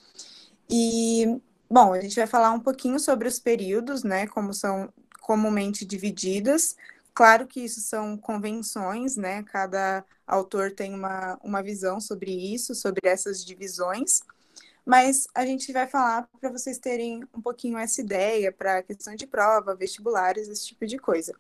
E, 0.68 1.40
bom, 1.68 1.92
a 1.92 2.00
gente 2.00 2.16
vai 2.16 2.26
falar 2.26 2.52
um 2.52 2.60
pouquinho 2.60 2.98
sobre 2.98 3.28
os 3.28 3.38
períodos, 3.38 4.02
né, 4.02 4.26
como 4.26 4.52
são 4.52 4.92
comumente 5.20 5.84
divididas. 5.84 6.76
Claro 7.14 7.46
que 7.46 7.60
isso 7.60 7.80
são 7.80 8.16
convenções, 8.16 9.16
né? 9.16 9.42
Cada 9.42 10.04
autor 10.26 10.72
tem 10.72 10.94
uma, 10.94 11.38
uma 11.42 11.62
visão 11.62 12.00
sobre 12.00 12.30
isso, 12.30 12.74
sobre 12.74 13.08
essas 13.08 13.44
divisões, 13.44 14.20
mas 14.86 15.26
a 15.34 15.44
gente 15.44 15.72
vai 15.72 15.86
falar 15.86 16.28
para 16.40 16.50
vocês 16.50 16.78
terem 16.78 17.22
um 17.34 17.42
pouquinho 17.42 17.78
essa 17.78 18.00
ideia 18.00 18.50
para 18.52 18.82
questão 18.82 19.14
de 19.14 19.26
prova, 19.26 19.74
vestibulares, 19.74 20.48
esse 20.48 20.66
tipo 20.66 20.86
de 20.86 20.98
coisa. 20.98 21.34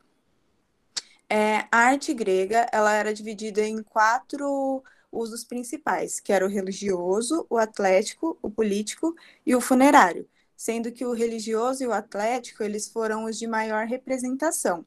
É, 1.32 1.58
a 1.70 1.78
arte 1.78 2.12
grega 2.12 2.66
ela 2.72 2.92
era 2.92 3.14
dividida 3.14 3.62
em 3.62 3.82
quatro 3.84 4.82
usos 5.12 5.44
principais, 5.44 6.18
que 6.18 6.32
era 6.32 6.44
o 6.44 6.48
religioso, 6.48 7.46
o 7.48 7.56
atlético, 7.56 8.36
o 8.42 8.50
político 8.50 9.14
e 9.46 9.54
o 9.54 9.60
funerário. 9.60 10.28
sendo 10.56 10.92
que 10.92 11.06
o 11.06 11.12
religioso 11.14 11.82
e 11.82 11.86
o 11.86 11.92
atlético 11.92 12.62
eles 12.62 12.86
foram 12.88 13.24
os 13.24 13.38
de 13.38 13.46
maior 13.46 13.86
representação. 13.86 14.84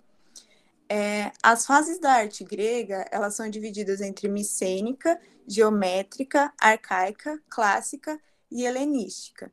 É, 0.88 1.32
as 1.42 1.66
fases 1.66 2.00
da 2.00 2.12
arte 2.14 2.44
grega 2.44 3.08
elas 3.12 3.36
são 3.36 3.50
divididas 3.50 4.02
entre 4.02 4.28
micênica, 4.28 5.20
geométrica, 5.48 6.54
arcaica, 6.60 7.42
clássica 7.50 8.20
e 8.52 8.66
helenística. 8.66 9.52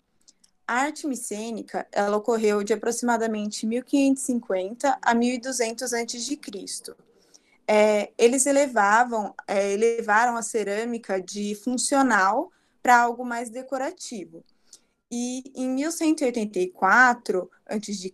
A 0.70 0.82
arte 0.82 1.04
micênica 1.04 1.84
ela 1.90 2.16
ocorreu 2.16 2.62
de 2.62 2.72
aproximadamente 2.72 3.66
1550 3.66 5.00
a 5.02 5.14
1200 5.16 5.92
a.C. 5.92 6.38
É, 7.66 8.12
eles 8.16 8.46
elevavam, 8.46 9.34
é, 9.48 9.72
elevaram 9.72 10.36
a 10.36 10.42
cerâmica 10.42 11.20
de 11.20 11.56
funcional 11.56 12.52
para 12.80 13.00
algo 13.00 13.24
mais 13.24 13.50
decorativo. 13.50 14.44
E 15.10 15.42
em 15.56 15.70
1184 15.70 17.50
a.C., 17.66 18.12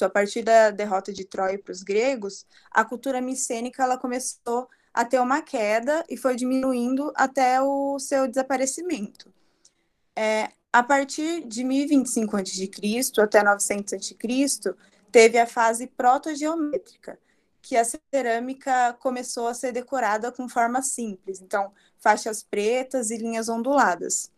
a 0.00 0.08
partir 0.08 0.42
da 0.42 0.70
derrota 0.70 1.12
de 1.12 1.26
Troia 1.26 1.58
para 1.58 1.72
os 1.72 1.82
gregos, 1.82 2.46
a 2.70 2.82
cultura 2.82 3.20
micênica 3.20 3.82
ela 3.82 3.98
começou 3.98 4.66
a 4.94 5.04
ter 5.04 5.20
uma 5.20 5.42
queda 5.42 6.02
e 6.08 6.16
foi 6.16 6.34
diminuindo 6.34 7.12
até 7.14 7.60
o 7.60 7.98
seu 7.98 8.26
desaparecimento. 8.26 9.30
É, 10.16 10.48
a 10.72 10.82
partir 10.82 11.46
de 11.46 11.64
1025 11.64 12.36
a.C. 12.36 12.70
até 13.20 13.42
900 13.42 13.92
a.C., 13.94 14.74
teve 15.10 15.38
a 15.38 15.46
fase 15.46 15.86
protogeométrica, 15.88 17.18
que 17.60 17.76
a 17.76 17.84
cerâmica 17.84 18.96
começou 19.00 19.48
a 19.48 19.54
ser 19.54 19.72
decorada 19.72 20.30
com 20.30 20.48
formas 20.48 20.88
simples, 20.88 21.40
então 21.40 21.72
faixas 21.98 22.42
pretas 22.42 23.10
e 23.10 23.16
linhas 23.16 23.48
onduladas. 23.48 24.30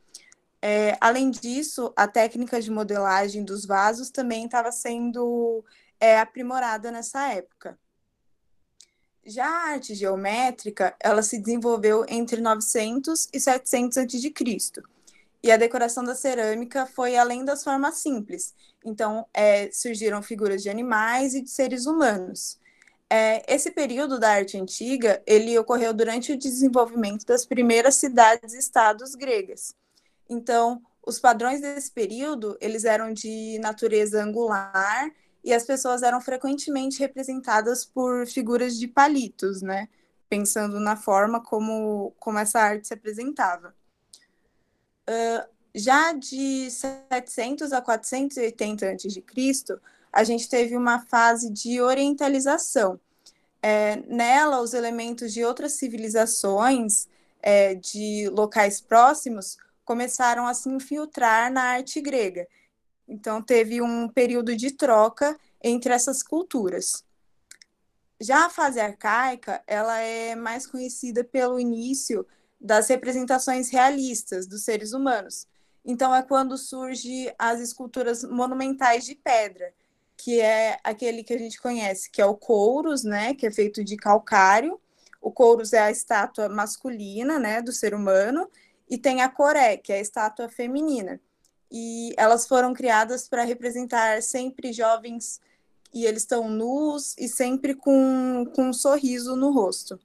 É, 0.60 0.96
além 1.00 1.30
disso, 1.30 1.92
a 1.96 2.06
técnica 2.06 2.60
de 2.60 2.70
modelagem 2.70 3.44
dos 3.44 3.66
vasos 3.66 4.10
também 4.10 4.46
estava 4.46 4.70
sendo 4.72 5.64
é, 6.00 6.18
aprimorada 6.18 6.90
nessa 6.90 7.32
época. 7.32 7.78
Já 9.24 9.46
a 9.46 9.72
arte 9.72 9.94
geométrica, 9.94 10.96
ela 10.98 11.22
se 11.22 11.38
desenvolveu 11.38 12.04
entre 12.08 12.40
900 12.40 13.28
e 13.32 13.38
700 13.38 13.98
a.C. 13.98 14.32
E 15.42 15.50
a 15.50 15.56
decoração 15.56 16.04
da 16.04 16.14
cerâmica 16.14 16.86
foi 16.86 17.16
além 17.16 17.44
das 17.44 17.64
formas 17.64 17.96
simples. 17.96 18.54
Então, 18.84 19.26
é, 19.34 19.70
surgiram 19.72 20.22
figuras 20.22 20.62
de 20.62 20.70
animais 20.70 21.34
e 21.34 21.42
de 21.42 21.50
seres 21.50 21.86
humanos. 21.86 22.60
É, 23.10 23.42
esse 23.52 23.70
período 23.70 24.18
da 24.18 24.30
arte 24.30 24.56
antiga, 24.56 25.22
ele 25.26 25.58
ocorreu 25.58 25.92
durante 25.92 26.32
o 26.32 26.38
desenvolvimento 26.38 27.26
das 27.26 27.44
primeiras 27.44 27.96
cidades-estados 27.96 29.14
gregas. 29.14 29.74
Então, 30.30 30.80
os 31.04 31.18
padrões 31.18 31.60
desse 31.60 31.90
período, 31.90 32.56
eles 32.60 32.84
eram 32.84 33.12
de 33.12 33.58
natureza 33.58 34.22
angular 34.22 35.10
e 35.44 35.52
as 35.52 35.64
pessoas 35.64 36.02
eram 36.02 36.20
frequentemente 36.20 37.00
representadas 37.00 37.84
por 37.84 38.26
figuras 38.26 38.78
de 38.78 38.86
palitos, 38.86 39.60
né? 39.60 39.88
Pensando 40.28 40.78
na 40.78 40.96
forma 40.96 41.42
como, 41.42 42.14
como 42.18 42.38
essa 42.38 42.60
arte 42.60 42.86
se 42.86 42.94
apresentava. 42.94 43.74
Já 45.74 46.12
de 46.12 46.70
700 46.70 47.72
a 47.72 47.80
480 47.80 48.90
a.C., 48.90 49.80
a 50.12 50.24
gente 50.24 50.48
teve 50.48 50.76
uma 50.76 51.00
fase 51.06 51.50
de 51.50 51.80
orientalização. 51.80 53.00
É, 53.62 53.96
nela, 54.06 54.60
os 54.60 54.74
elementos 54.74 55.32
de 55.32 55.42
outras 55.44 55.72
civilizações, 55.72 57.08
é, 57.40 57.74
de 57.74 58.28
locais 58.28 58.80
próximos, 58.80 59.56
começaram 59.84 60.46
a 60.46 60.52
se 60.52 60.68
infiltrar 60.68 61.50
na 61.50 61.62
arte 61.62 62.00
grega. 62.00 62.46
Então, 63.08 63.40
teve 63.40 63.80
um 63.80 64.08
período 64.08 64.54
de 64.54 64.72
troca 64.72 65.38
entre 65.62 65.94
essas 65.94 66.22
culturas. 66.22 67.04
Já 68.20 68.46
a 68.46 68.50
fase 68.50 68.78
arcaica, 68.78 69.62
ela 69.66 69.98
é 69.98 70.34
mais 70.34 70.66
conhecida 70.66 71.24
pelo 71.24 71.58
início 71.58 72.26
das 72.62 72.88
representações 72.88 73.68
realistas 73.70 74.46
dos 74.46 74.62
seres 74.62 74.92
humanos. 74.92 75.48
Então, 75.84 76.14
é 76.14 76.22
quando 76.22 76.56
surgem 76.56 77.34
as 77.36 77.60
esculturas 77.60 78.22
monumentais 78.22 79.04
de 79.04 79.16
pedra, 79.16 79.74
que 80.16 80.40
é 80.40 80.78
aquele 80.84 81.24
que 81.24 81.34
a 81.34 81.38
gente 81.38 81.60
conhece, 81.60 82.08
que 82.08 82.22
é 82.22 82.26
o 82.26 82.36
couros, 82.36 83.02
né, 83.02 83.34
que 83.34 83.46
é 83.46 83.50
feito 83.50 83.82
de 83.82 83.96
calcário. 83.96 84.80
O 85.20 85.32
couros 85.32 85.72
é 85.72 85.80
a 85.80 85.90
estátua 85.90 86.48
masculina, 86.48 87.38
né, 87.40 87.60
do 87.60 87.72
ser 87.72 87.94
humano, 87.94 88.48
e 88.88 88.96
tem 88.96 89.22
a 89.22 89.28
Coré, 89.28 89.76
que 89.76 89.92
é 89.92 89.96
a 89.96 90.00
estátua 90.00 90.48
feminina. 90.48 91.20
E 91.70 92.14
elas 92.16 92.46
foram 92.46 92.72
criadas 92.72 93.28
para 93.28 93.42
representar 93.42 94.22
sempre 94.22 94.72
jovens 94.72 95.40
e 95.92 96.06
eles 96.06 96.22
estão 96.22 96.48
nus 96.48 97.14
e 97.18 97.28
sempre 97.28 97.74
com, 97.74 98.46
com 98.54 98.68
um 98.68 98.72
sorriso 98.72 99.34
no 99.34 99.50
rosto. 99.50 99.98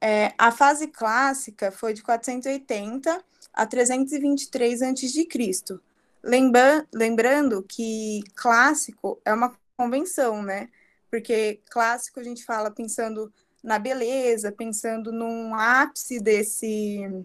É, 0.00 0.32
a 0.38 0.52
fase 0.52 0.86
clássica 0.86 1.72
foi 1.72 1.92
de 1.92 2.02
480 2.02 3.22
a 3.52 3.66
323 3.66 4.82
a.C. 4.82 5.28
Lembra 6.22 6.86
lembrando 6.92 7.62
que 7.62 8.22
clássico 8.34 9.20
é 9.24 9.32
uma 9.32 9.56
convenção, 9.76 10.42
né? 10.42 10.68
Porque 11.10 11.60
clássico 11.70 12.20
a 12.20 12.22
gente 12.22 12.44
fala 12.44 12.70
pensando 12.70 13.32
na 13.62 13.78
beleza, 13.78 14.52
pensando 14.52 15.10
num 15.10 15.54
ápice 15.54 16.20
desse, 16.20 17.24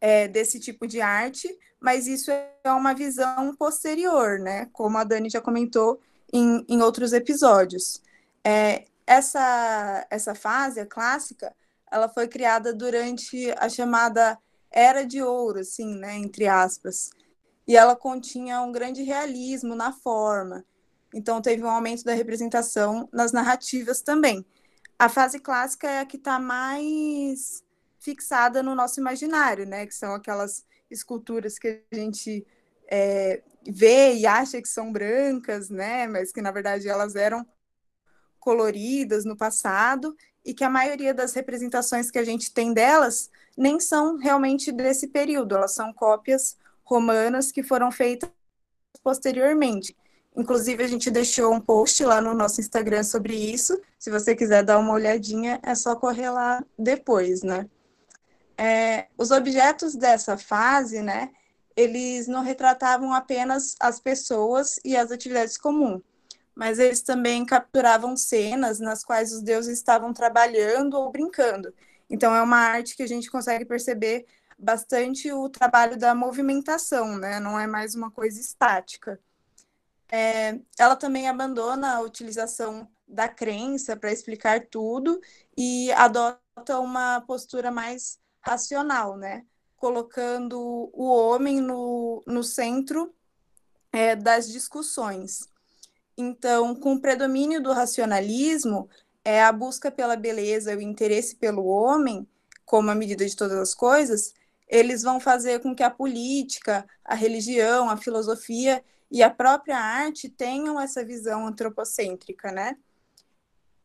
é, 0.00 0.26
desse 0.26 0.58
tipo 0.58 0.86
de 0.86 1.00
arte, 1.00 1.48
mas 1.80 2.06
isso 2.06 2.30
é 2.30 2.72
uma 2.72 2.94
visão 2.94 3.54
posterior, 3.54 4.38
né? 4.38 4.68
Como 4.72 4.98
a 4.98 5.04
Dani 5.04 5.30
já 5.30 5.40
comentou 5.40 6.00
em, 6.32 6.64
em 6.68 6.80
outros 6.80 7.12
episódios. 7.12 8.02
É, 8.44 8.84
essa, 9.06 10.06
essa 10.10 10.34
fase, 10.34 10.80
a 10.80 10.86
clássica, 10.86 11.54
ela 11.90 12.08
foi 12.08 12.28
criada 12.28 12.72
durante 12.72 13.50
a 13.58 13.68
chamada 13.68 14.38
Era 14.70 15.04
de 15.04 15.22
Ouro, 15.22 15.60
assim, 15.60 15.96
né? 15.96 16.16
Entre 16.16 16.46
aspas. 16.46 17.10
E 17.66 17.76
ela 17.76 17.94
continha 17.94 18.62
um 18.62 18.72
grande 18.72 19.02
realismo 19.02 19.74
na 19.74 19.92
forma. 19.92 20.64
Então, 21.14 21.42
teve 21.42 21.62
um 21.62 21.70
aumento 21.70 22.04
da 22.04 22.14
representação 22.14 23.08
nas 23.12 23.32
narrativas 23.32 24.00
também. 24.00 24.44
A 24.98 25.08
fase 25.08 25.38
clássica 25.38 25.90
é 25.90 26.00
a 26.00 26.06
que 26.06 26.16
está 26.16 26.38
mais 26.38 27.62
fixada 27.98 28.62
no 28.62 28.74
nosso 28.74 28.98
imaginário, 28.98 29.66
né? 29.66 29.86
Que 29.86 29.94
são 29.94 30.14
aquelas 30.14 30.64
esculturas 30.90 31.58
que 31.58 31.82
a 31.90 31.94
gente 31.94 32.46
é, 32.90 33.42
vê 33.66 34.14
e 34.14 34.26
acha 34.26 34.60
que 34.60 34.68
são 34.68 34.92
brancas, 34.92 35.68
né? 35.68 36.06
Mas 36.06 36.32
que 36.32 36.42
na 36.42 36.50
verdade 36.50 36.88
elas 36.88 37.14
eram 37.14 37.46
coloridas 38.42 39.24
no 39.24 39.36
passado 39.36 40.14
e 40.44 40.52
que 40.52 40.64
a 40.64 40.70
maioria 40.70 41.14
das 41.14 41.32
representações 41.32 42.10
que 42.10 42.18
a 42.18 42.24
gente 42.24 42.52
tem 42.52 42.74
delas 42.74 43.30
nem 43.56 43.78
são 43.78 44.16
realmente 44.18 44.70
desse 44.70 45.08
período, 45.08 45.56
elas 45.56 45.72
são 45.72 45.92
cópias 45.92 46.56
romanas 46.84 47.50
que 47.52 47.62
foram 47.62 47.90
feitas 47.90 48.28
posteriormente. 49.02 49.96
Inclusive, 50.36 50.82
a 50.82 50.88
gente 50.88 51.10
deixou 51.10 51.52
um 51.52 51.60
post 51.60 52.04
lá 52.04 52.20
no 52.20 52.34
nosso 52.34 52.60
Instagram 52.60 53.02
sobre 53.02 53.34
isso. 53.34 53.80
Se 53.98 54.10
você 54.10 54.34
quiser 54.34 54.64
dar 54.64 54.78
uma 54.78 54.92
olhadinha, 54.92 55.60
é 55.62 55.74
só 55.74 55.94
correr 55.94 56.30
lá 56.30 56.64
depois, 56.78 57.42
né? 57.42 57.68
é, 58.62 59.08
os 59.18 59.30
objetos 59.30 59.94
dessa 59.94 60.36
fase, 60.36 61.02
né, 61.02 61.30
eles 61.76 62.28
não 62.28 62.42
retratavam 62.42 63.12
apenas 63.12 63.74
as 63.80 63.98
pessoas 63.98 64.78
e 64.84 64.96
as 64.96 65.10
atividades 65.10 65.56
comuns, 65.56 66.02
mas 66.54 66.78
eles 66.78 67.02
também 67.02 67.44
capturavam 67.44 68.16
cenas 68.16 68.78
nas 68.78 69.04
quais 69.04 69.32
os 69.32 69.42
deuses 69.42 69.78
estavam 69.78 70.12
trabalhando 70.12 70.94
ou 70.94 71.10
brincando. 71.10 71.74
Então 72.08 72.34
é 72.34 72.42
uma 72.42 72.58
arte 72.58 72.96
que 72.96 73.02
a 73.02 73.08
gente 73.08 73.30
consegue 73.30 73.64
perceber 73.64 74.26
bastante 74.58 75.32
o 75.32 75.48
trabalho 75.48 75.98
da 75.98 76.14
movimentação, 76.14 77.16
né? 77.18 77.40
Não 77.40 77.58
é 77.58 77.66
mais 77.66 77.94
uma 77.94 78.10
coisa 78.10 78.40
estática. 78.40 79.18
É, 80.10 80.60
ela 80.78 80.94
também 80.94 81.28
abandona 81.28 81.94
a 81.94 82.00
utilização 82.00 82.86
da 83.08 83.28
crença 83.28 83.96
para 83.96 84.12
explicar 84.12 84.66
tudo 84.66 85.20
e 85.56 85.90
adota 85.92 86.78
uma 86.78 87.20
postura 87.22 87.70
mais 87.70 88.20
racional, 88.40 89.16
né? 89.16 89.44
Colocando 89.76 90.60
o 90.92 91.08
homem 91.08 91.60
no, 91.60 92.22
no 92.26 92.44
centro 92.44 93.12
é, 93.90 94.14
das 94.14 94.48
discussões. 94.48 95.51
Então, 96.16 96.74
com 96.74 96.94
o 96.94 97.00
predomínio 97.00 97.62
do 97.62 97.72
racionalismo, 97.72 98.88
é 99.24 99.42
a 99.42 99.52
busca 99.52 99.90
pela 99.90 100.16
beleza, 100.16 100.76
o 100.76 100.80
interesse 100.80 101.36
pelo 101.36 101.66
homem, 101.66 102.26
como 102.64 102.90
a 102.90 102.94
medida 102.94 103.24
de 103.24 103.36
todas 103.36 103.58
as 103.58 103.74
coisas, 103.74 104.34
eles 104.68 105.02
vão 105.02 105.20
fazer 105.20 105.60
com 105.60 105.74
que 105.74 105.82
a 105.82 105.90
política, 105.90 106.86
a 107.04 107.14
religião, 107.14 107.90
a 107.90 107.96
filosofia 107.96 108.82
e 109.10 109.22
a 109.22 109.28
própria 109.28 109.78
arte 109.78 110.28
tenham 110.28 110.80
essa 110.80 111.04
visão 111.04 111.46
antropocêntrica, 111.46 112.50
né? 112.50 112.76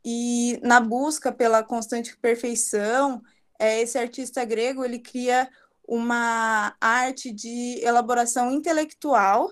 E 0.05 0.59
na 0.63 0.79
busca 0.79 1.31
pela 1.31 1.61
constante 1.63 2.15
perfeição 2.17 3.21
é, 3.59 3.81
esse 3.81 3.97
artista 3.97 4.45
grego 4.45 4.85
ele 4.85 4.99
cria 4.99 5.49
uma 5.87 6.75
arte 6.79 7.31
de 7.31 7.79
elaboração 7.83 8.51
intelectual. 8.51 9.51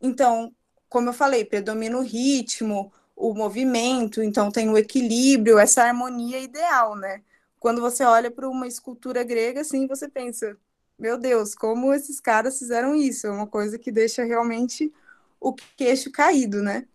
Então, 0.00 0.52
como 0.92 1.08
eu 1.08 1.14
falei, 1.14 1.42
predomina 1.42 1.96
o 1.96 2.02
ritmo, 2.02 2.92
o 3.16 3.32
movimento, 3.32 4.22
então 4.22 4.50
tem 4.50 4.68
o 4.68 4.76
equilíbrio, 4.76 5.58
essa 5.58 5.84
harmonia 5.84 6.38
ideal, 6.38 6.94
né? 6.94 7.22
Quando 7.58 7.80
você 7.80 8.04
olha 8.04 8.30
para 8.30 8.46
uma 8.46 8.66
escultura 8.66 9.24
grega, 9.24 9.62
assim, 9.62 9.86
você 9.86 10.06
pensa, 10.06 10.54
meu 10.98 11.16
Deus, 11.16 11.54
como 11.54 11.94
esses 11.94 12.20
caras 12.20 12.58
fizeram 12.58 12.94
isso? 12.94 13.26
É 13.26 13.30
uma 13.30 13.46
coisa 13.46 13.78
que 13.78 13.90
deixa 13.90 14.22
realmente 14.22 14.92
o 15.40 15.54
queixo 15.78 16.12
caído, 16.12 16.62
né? 16.62 16.86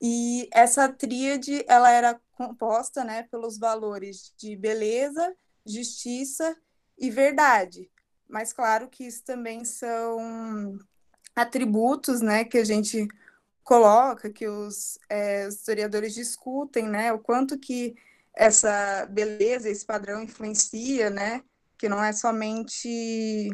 E 0.00 0.48
essa 0.50 0.88
tríade, 0.88 1.62
ela 1.68 1.90
era 1.90 2.18
composta, 2.34 3.04
né, 3.04 3.24
pelos 3.24 3.58
valores 3.58 4.32
de 4.38 4.56
beleza, 4.56 5.36
justiça 5.66 6.56
e 6.96 7.10
verdade. 7.10 7.90
Mas 8.26 8.54
claro 8.54 8.88
que 8.88 9.04
isso 9.04 9.22
também 9.22 9.66
são 9.66 10.78
atributos, 11.38 12.20
né, 12.20 12.44
que 12.44 12.58
a 12.58 12.64
gente 12.64 13.06
coloca, 13.62 14.30
que 14.30 14.48
os, 14.48 14.98
é, 15.08 15.46
os 15.46 15.56
historiadores 15.56 16.14
discutem, 16.14 16.88
né, 16.88 17.12
o 17.12 17.18
quanto 17.18 17.58
que 17.58 17.94
essa 18.34 19.06
beleza, 19.06 19.68
esse 19.68 19.84
padrão 19.84 20.22
influencia, 20.22 21.10
né, 21.10 21.42
que 21.76 21.88
não 21.88 22.02
é 22.02 22.12
somente 22.12 23.50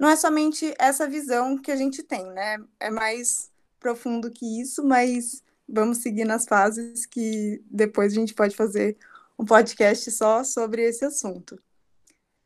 não 0.00 0.08
é 0.08 0.16
somente 0.16 0.74
essa 0.78 1.06
visão 1.06 1.58
que 1.58 1.70
a 1.70 1.76
gente 1.76 2.02
tem, 2.02 2.24
né, 2.32 2.58
é 2.80 2.90
mais 2.90 3.50
profundo 3.78 4.30
que 4.30 4.60
isso, 4.60 4.82
mas 4.84 5.42
vamos 5.68 5.98
seguir 5.98 6.24
nas 6.24 6.44
fases 6.46 7.04
que 7.04 7.62
depois 7.70 8.12
a 8.12 8.16
gente 8.16 8.34
pode 8.34 8.56
fazer 8.56 8.96
um 9.38 9.44
podcast 9.44 10.10
só 10.10 10.44
sobre 10.44 10.82
esse 10.82 11.04
assunto. 11.04 11.60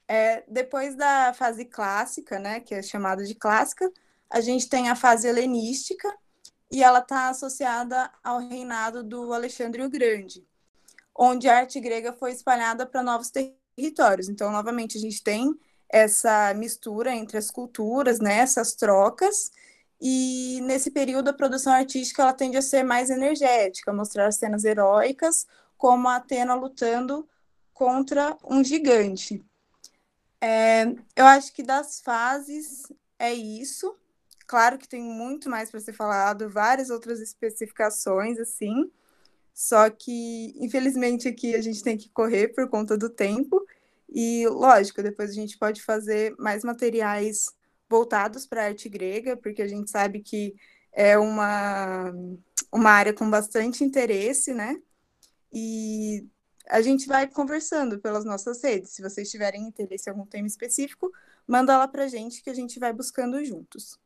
É, 0.09 0.44
depois 0.48 0.94
da 0.94 1.35
fase 1.35 1.64
clássica, 1.64 2.38
né, 2.38 2.61
que 2.61 2.74
é 2.74 2.83
chamada 2.83 3.24
de 3.24 3.35
clássica, 3.35 3.90
a 4.31 4.41
gente 4.41 4.69
tem 4.69 4.89
a 4.89 4.97
fase 4.97 5.29
helenística, 5.29 6.12
e 6.71 6.83
ela 6.83 6.99
está 6.99 7.29
associada 7.29 8.11
ao 8.23 8.41
reinado 8.41 9.03
do 9.03 9.33
Alexandre 9.33 9.83
o 9.83 9.91
Grande, 9.91 10.45
onde 11.15 11.49
a 11.49 11.59
arte 11.59 11.79
grega 11.81 12.12
foi 12.12 12.33
espalhada 12.33 12.85
para 12.85 13.03
novos 13.03 13.31
territórios. 13.31 14.29
Então, 14.29 14.51
novamente, 14.51 14.99
a 14.99 15.01
gente 15.01 15.23
tem 15.23 15.55
essa 15.89 16.53
mistura 16.55 17.15
entre 17.15 17.39
as 17.39 17.51
culturas, 17.51 18.19
né, 18.19 18.39
essas 18.39 18.75
trocas, 18.75 19.53
e 20.01 20.61
nesse 20.62 20.91
período 20.91 21.29
a 21.29 21.33
produção 21.33 21.73
artística 21.73 22.21
ela 22.21 22.33
tende 22.33 22.57
a 22.57 22.62
ser 22.62 22.83
mais 22.83 23.09
energética, 23.09 23.93
mostrar 23.93 24.33
cenas 24.33 24.65
heróicas, 24.65 25.47
como 25.79 26.09
a 26.09 26.17
Atena 26.17 26.55
lutando 26.55 27.27
contra 27.73 28.37
um 28.45 28.65
gigante. 28.65 29.43
É, 30.41 30.87
eu 31.15 31.25
acho 31.25 31.53
que 31.53 31.62
das 31.62 32.01
fases 32.01 32.83
é 33.19 33.33
isso. 33.33 33.97
Claro 34.47 34.79
que 34.79 34.89
tem 34.89 35.03
muito 35.03 35.51
mais 35.51 35.71
para 35.71 35.81
ser 35.81 35.93
falado, 35.93 36.49
várias 36.49 36.91
outras 36.91 37.21
especificações, 37.21 38.39
assim. 38.39 38.91
Só 39.53 39.89
que, 39.91 40.55
infelizmente, 40.57 41.27
aqui 41.29 41.55
a 41.55 41.63
gente 41.63 41.83
tem 41.83 41.97
que 41.97 42.11
correr 42.11 42.49
por 42.49 42.69
conta 42.69 42.97
do 42.97 43.09
tempo. 43.09 43.65
E, 44.09 44.47
lógico, 44.49 45.03
depois 45.03 45.31
a 45.31 45.35
gente 45.35 45.59
pode 45.59 45.83
fazer 45.83 46.35
mais 46.39 46.63
materiais 46.63 47.47
voltados 47.89 48.47
para 48.47 48.63
a 48.63 48.67
arte 48.67 48.89
grega, 48.89 49.37
porque 49.37 49.63
a 49.63 49.69
gente 49.69 49.91
sabe 49.91 50.21
que 50.21 50.55
é 50.93 51.19
uma, 51.19 52.13
uma 52.73 52.91
área 52.91 53.13
com 53.13 53.29
bastante 53.29 53.83
interesse, 53.83 54.55
né? 54.55 54.81
E 55.53 56.27
a 56.69 56.81
gente 56.83 57.07
vai 57.07 57.27
conversando 57.29 57.99
pelas 57.99 58.25
nossas 58.25 58.63
redes. 58.63 58.91
Se 58.91 59.03
vocês 59.03 59.31
tiverem 59.31 59.63
interesse 59.63 60.09
em 60.09 60.13
algum 60.13 60.27
tema 60.27 60.47
específico, 60.47 61.11
manda 61.47 61.77
lá 61.79 61.89
para 61.89 62.05
a 62.05 62.09
gente 62.09 62.43
que 62.43 62.51
a 62.51 62.55
gente 62.55 62.79
vai 62.79 62.93
buscando 62.93 63.43
juntos. 63.45 63.99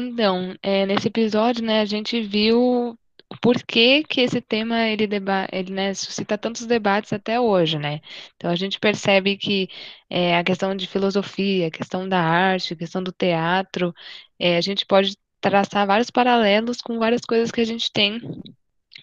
Então, 0.00 0.54
é, 0.62 0.86
nesse 0.86 1.08
episódio, 1.08 1.64
né, 1.64 1.80
a 1.80 1.84
gente 1.84 2.20
viu 2.22 2.96
por 3.42 3.56
que 3.64 4.04
que 4.04 4.20
esse 4.20 4.40
tema 4.40 4.86
ele, 4.86 5.08
deba 5.08 5.48
ele 5.52 5.72
né, 5.72 5.92
suscita 5.92 6.38
tantos 6.38 6.66
debates 6.66 7.12
até 7.12 7.40
hoje, 7.40 7.78
né? 7.80 8.00
Então 8.36 8.48
a 8.48 8.54
gente 8.54 8.78
percebe 8.78 9.36
que 9.36 9.68
é, 10.08 10.38
a 10.38 10.44
questão 10.44 10.74
de 10.76 10.86
filosofia, 10.86 11.66
a 11.66 11.70
questão 11.70 12.08
da 12.08 12.20
arte, 12.20 12.74
a 12.74 12.76
questão 12.76 13.02
do 13.02 13.10
teatro, 13.12 13.92
é, 14.38 14.56
a 14.56 14.60
gente 14.60 14.86
pode 14.86 15.16
traçar 15.40 15.84
vários 15.86 16.10
paralelos 16.10 16.80
com 16.80 16.96
várias 16.98 17.22
coisas 17.22 17.50
que 17.50 17.60
a 17.60 17.64
gente 17.66 17.90
tem 17.92 18.20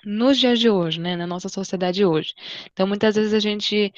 nos 0.06 0.38
dias 0.38 0.60
de 0.60 0.70
hoje, 0.70 1.00
né, 1.00 1.16
na 1.16 1.28
nossa 1.28 1.50
sociedade 1.50 2.06
hoje. 2.06 2.34
Então 2.72 2.88
muitas 2.88 3.16
vezes 3.16 3.34
a 3.34 3.40
gente 3.40 3.94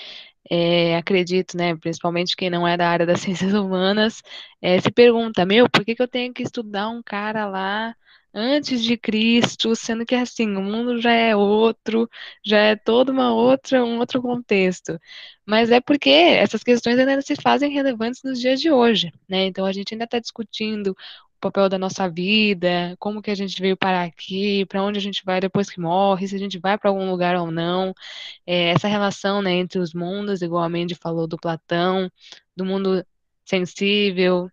é, 0.49 0.95
acredito, 0.97 1.57
né, 1.57 1.75
principalmente 1.75 2.35
quem 2.35 2.49
não 2.49 2.67
é 2.67 2.77
da 2.77 2.89
área 2.89 3.05
das 3.05 3.21
ciências 3.21 3.53
humanas, 3.53 4.21
é, 4.61 4.79
se 4.79 4.91
pergunta, 4.91 5.45
meu, 5.45 5.69
por 5.69 5.83
que, 5.85 5.95
que 5.95 6.01
eu 6.01 6.07
tenho 6.07 6.33
que 6.33 6.43
estudar 6.43 6.89
um 6.89 7.01
cara 7.03 7.45
lá 7.47 7.95
antes 8.33 8.83
de 8.83 8.95
Cristo, 8.97 9.75
sendo 9.75 10.05
que 10.05 10.13
assim, 10.13 10.55
o 10.55 10.61
mundo 10.61 11.01
já 11.01 11.11
é 11.11 11.35
outro, 11.35 12.07
já 12.45 12.57
é 12.59 12.75
toda 12.75 13.11
uma 13.11 13.33
outra, 13.33 13.83
um 13.83 13.97
outro 13.99 14.21
contexto. 14.21 14.99
Mas 15.45 15.71
é 15.71 15.81
porque 15.81 16.09
essas 16.09 16.63
questões 16.63 16.99
ainda 16.99 17.21
se 17.21 17.35
fazem 17.35 17.71
relevantes 17.71 18.21
nos 18.23 18.39
dias 18.39 18.59
de 18.61 18.69
hoje, 18.71 19.11
né? 19.27 19.45
Então 19.45 19.65
a 19.65 19.71
gente 19.71 19.93
ainda 19.93 20.03
está 20.05 20.19
discutindo 20.19 20.95
papel 21.39 21.69
da 21.69 21.77
nossa 21.77 22.09
vida, 22.09 22.95
como 22.99 23.21
que 23.21 23.31
a 23.31 23.35
gente 23.35 23.61
veio 23.61 23.77
parar 23.77 24.03
aqui, 24.05 24.65
para 24.65 24.83
onde 24.83 24.97
a 24.99 25.01
gente 25.01 25.23
vai 25.25 25.39
depois 25.39 25.69
que 25.69 25.79
morre, 25.79 26.27
se 26.27 26.35
a 26.35 26.39
gente 26.39 26.59
vai 26.59 26.77
para 26.77 26.89
algum 26.89 27.09
lugar 27.09 27.35
ou 27.37 27.51
não. 27.51 27.93
É, 28.45 28.69
essa 28.69 28.87
relação, 28.87 29.41
né, 29.41 29.53
entre 29.53 29.79
os 29.79 29.93
mundos, 29.93 30.41
igual 30.41 30.63
a 30.63 30.69
Mandy 30.69 30.95
falou 30.95 31.27
do 31.27 31.37
Platão, 31.37 32.11
do 32.55 32.65
mundo 32.65 33.05
sensível 33.45 34.49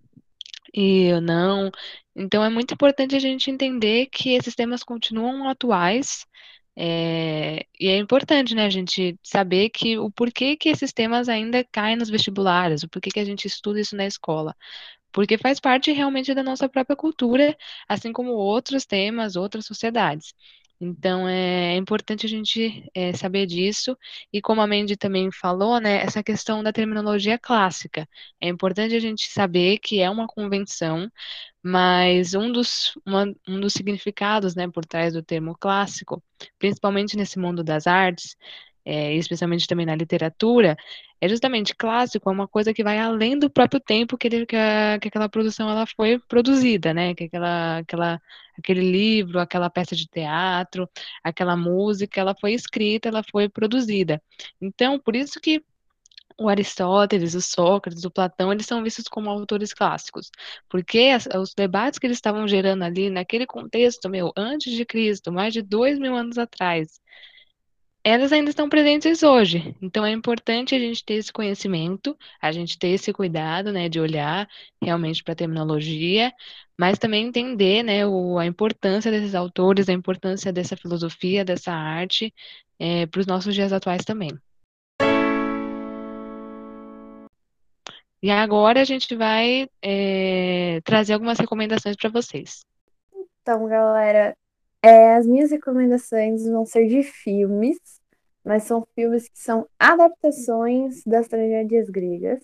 e 0.72 1.12
não. 1.20 1.70
Então 2.16 2.44
é 2.44 2.48
muito 2.48 2.74
importante 2.74 3.16
a 3.16 3.18
gente 3.18 3.50
entender 3.50 4.06
que 4.06 4.30
esses 4.34 4.54
temas 4.54 4.82
continuam 4.82 5.48
atuais. 5.48 6.26
É, 6.76 7.66
e 7.78 7.86
é 7.88 7.96
importante, 7.98 8.54
né, 8.54 8.66
a 8.66 8.70
gente 8.70 9.16
saber 9.22 9.70
que 9.70 9.96
o 9.98 10.10
porquê 10.10 10.56
que 10.56 10.68
esses 10.68 10.92
temas 10.92 11.28
ainda 11.28 11.64
caem 11.70 11.96
nos 11.96 12.10
vestibulares, 12.10 12.82
o 12.82 12.88
porquê 12.88 13.10
que 13.10 13.20
a 13.20 13.24
gente 13.24 13.46
estuda 13.46 13.80
isso 13.80 13.96
na 13.96 14.06
escola 14.06 14.56
porque 15.14 15.38
faz 15.38 15.60
parte 15.60 15.92
realmente 15.92 16.34
da 16.34 16.42
nossa 16.42 16.68
própria 16.68 16.96
cultura, 16.96 17.56
assim 17.88 18.12
como 18.12 18.32
outros 18.32 18.84
temas, 18.84 19.36
outras 19.36 19.64
sociedades. 19.64 20.34
Então 20.80 21.28
é 21.28 21.76
importante 21.76 22.26
a 22.26 22.28
gente 22.28 22.84
é, 22.92 23.12
saber 23.14 23.46
disso 23.46 23.96
e 24.32 24.42
como 24.42 24.60
a 24.60 24.66
Mandy 24.66 24.96
também 24.96 25.30
falou, 25.30 25.80
né, 25.80 26.02
essa 26.02 26.22
questão 26.22 26.64
da 26.64 26.72
terminologia 26.72 27.38
clássica. 27.38 28.08
É 28.40 28.48
importante 28.48 28.94
a 28.96 29.00
gente 29.00 29.26
saber 29.28 29.78
que 29.78 30.00
é 30.00 30.10
uma 30.10 30.26
convenção, 30.26 31.08
mas 31.62 32.34
um 32.34 32.50
dos, 32.50 32.92
uma, 33.06 33.24
um 33.48 33.60
dos 33.60 33.72
significados, 33.72 34.56
né, 34.56 34.68
por 34.68 34.84
trás 34.84 35.14
do 35.14 35.22
termo 35.22 35.56
clássico, 35.56 36.22
principalmente 36.58 37.16
nesse 37.16 37.38
mundo 37.38 37.62
das 37.62 37.86
artes, 37.86 38.36
é, 38.84 39.14
especialmente 39.14 39.66
também 39.66 39.86
na 39.86 39.94
literatura, 39.94 40.76
é 41.24 41.28
justamente 41.28 41.74
clássico, 41.74 42.28
é 42.28 42.32
uma 42.32 42.46
coisa 42.46 42.74
que 42.74 42.84
vai 42.84 42.98
além 42.98 43.38
do 43.38 43.48
próprio 43.50 43.80
tempo 43.80 44.18
que, 44.18 44.26
ele, 44.28 44.46
que, 44.46 44.56
a, 44.56 44.98
que 45.00 45.08
aquela 45.08 45.28
produção 45.28 45.70
ela 45.70 45.86
foi 45.86 46.18
produzida, 46.18 46.92
né? 46.92 47.14
Que 47.14 47.24
aquela, 47.24 47.78
aquela, 47.78 48.22
aquele 48.58 48.80
livro, 48.82 49.38
aquela 49.40 49.70
peça 49.70 49.96
de 49.96 50.06
teatro, 50.06 50.88
aquela 51.22 51.56
música, 51.56 52.20
ela 52.20 52.34
foi 52.38 52.52
escrita, 52.52 53.08
ela 53.08 53.22
foi 53.30 53.48
produzida. 53.48 54.22
Então, 54.60 54.98
por 54.98 55.16
isso 55.16 55.40
que 55.40 55.64
o 56.38 56.48
Aristóteles, 56.48 57.34
o 57.34 57.40
Sócrates, 57.40 58.04
o 58.04 58.10
Platão, 58.10 58.52
eles 58.52 58.66
são 58.66 58.82
vistos 58.82 59.08
como 59.08 59.30
autores 59.30 59.72
clássicos, 59.72 60.30
porque 60.68 61.12
as, 61.14 61.26
os 61.26 61.54
debates 61.54 61.98
que 61.98 62.06
eles 62.06 62.18
estavam 62.18 62.46
gerando 62.48 62.82
ali 62.84 63.08
naquele 63.08 63.46
contexto, 63.46 64.10
meu, 64.10 64.32
antes 64.36 64.72
de 64.74 64.84
Cristo, 64.84 65.32
mais 65.32 65.54
de 65.54 65.62
dois 65.62 65.98
mil 65.98 66.14
anos 66.14 66.36
atrás, 66.38 67.00
elas 68.04 68.32
ainda 68.34 68.50
estão 68.50 68.68
presentes 68.68 69.22
hoje. 69.22 69.74
Então 69.80 70.04
é 70.04 70.12
importante 70.12 70.74
a 70.74 70.78
gente 70.78 71.02
ter 71.02 71.14
esse 71.14 71.32
conhecimento, 71.32 72.16
a 72.40 72.52
gente 72.52 72.78
ter 72.78 72.88
esse 72.88 73.10
cuidado, 73.14 73.72
né, 73.72 73.88
de 73.88 73.98
olhar 73.98 74.46
realmente 74.80 75.24
para 75.24 75.32
a 75.32 75.36
terminologia, 75.36 76.30
mas 76.78 76.98
também 76.98 77.26
entender, 77.26 77.82
né, 77.82 78.06
o, 78.06 78.38
a 78.38 78.44
importância 78.44 79.10
desses 79.10 79.34
autores, 79.34 79.88
a 79.88 79.92
importância 79.92 80.52
dessa 80.52 80.76
filosofia, 80.76 81.44
dessa 81.44 81.72
arte 81.72 82.32
é, 82.78 83.06
para 83.06 83.20
os 83.20 83.26
nossos 83.26 83.54
dias 83.54 83.72
atuais 83.72 84.04
também. 84.04 84.30
E 88.22 88.30
agora 88.30 88.80
a 88.80 88.84
gente 88.84 89.14
vai 89.14 89.68
é, 89.82 90.80
trazer 90.84 91.14
algumas 91.14 91.38
recomendações 91.38 91.96
para 91.96 92.10
vocês. 92.10 92.64
Então, 93.40 93.66
galera, 93.66 94.34
é, 94.84 95.14
as 95.14 95.26
minhas 95.26 95.50
recomendações 95.50 96.44
vão 96.46 96.66
ser 96.66 96.86
de 96.86 97.02
filmes, 97.02 97.78
mas 98.44 98.64
são 98.64 98.86
filmes 98.94 99.26
que 99.28 99.38
são 99.38 99.66
adaptações 99.78 101.02
das 101.06 101.26
tragédias 101.26 101.88
gregas. 101.88 102.42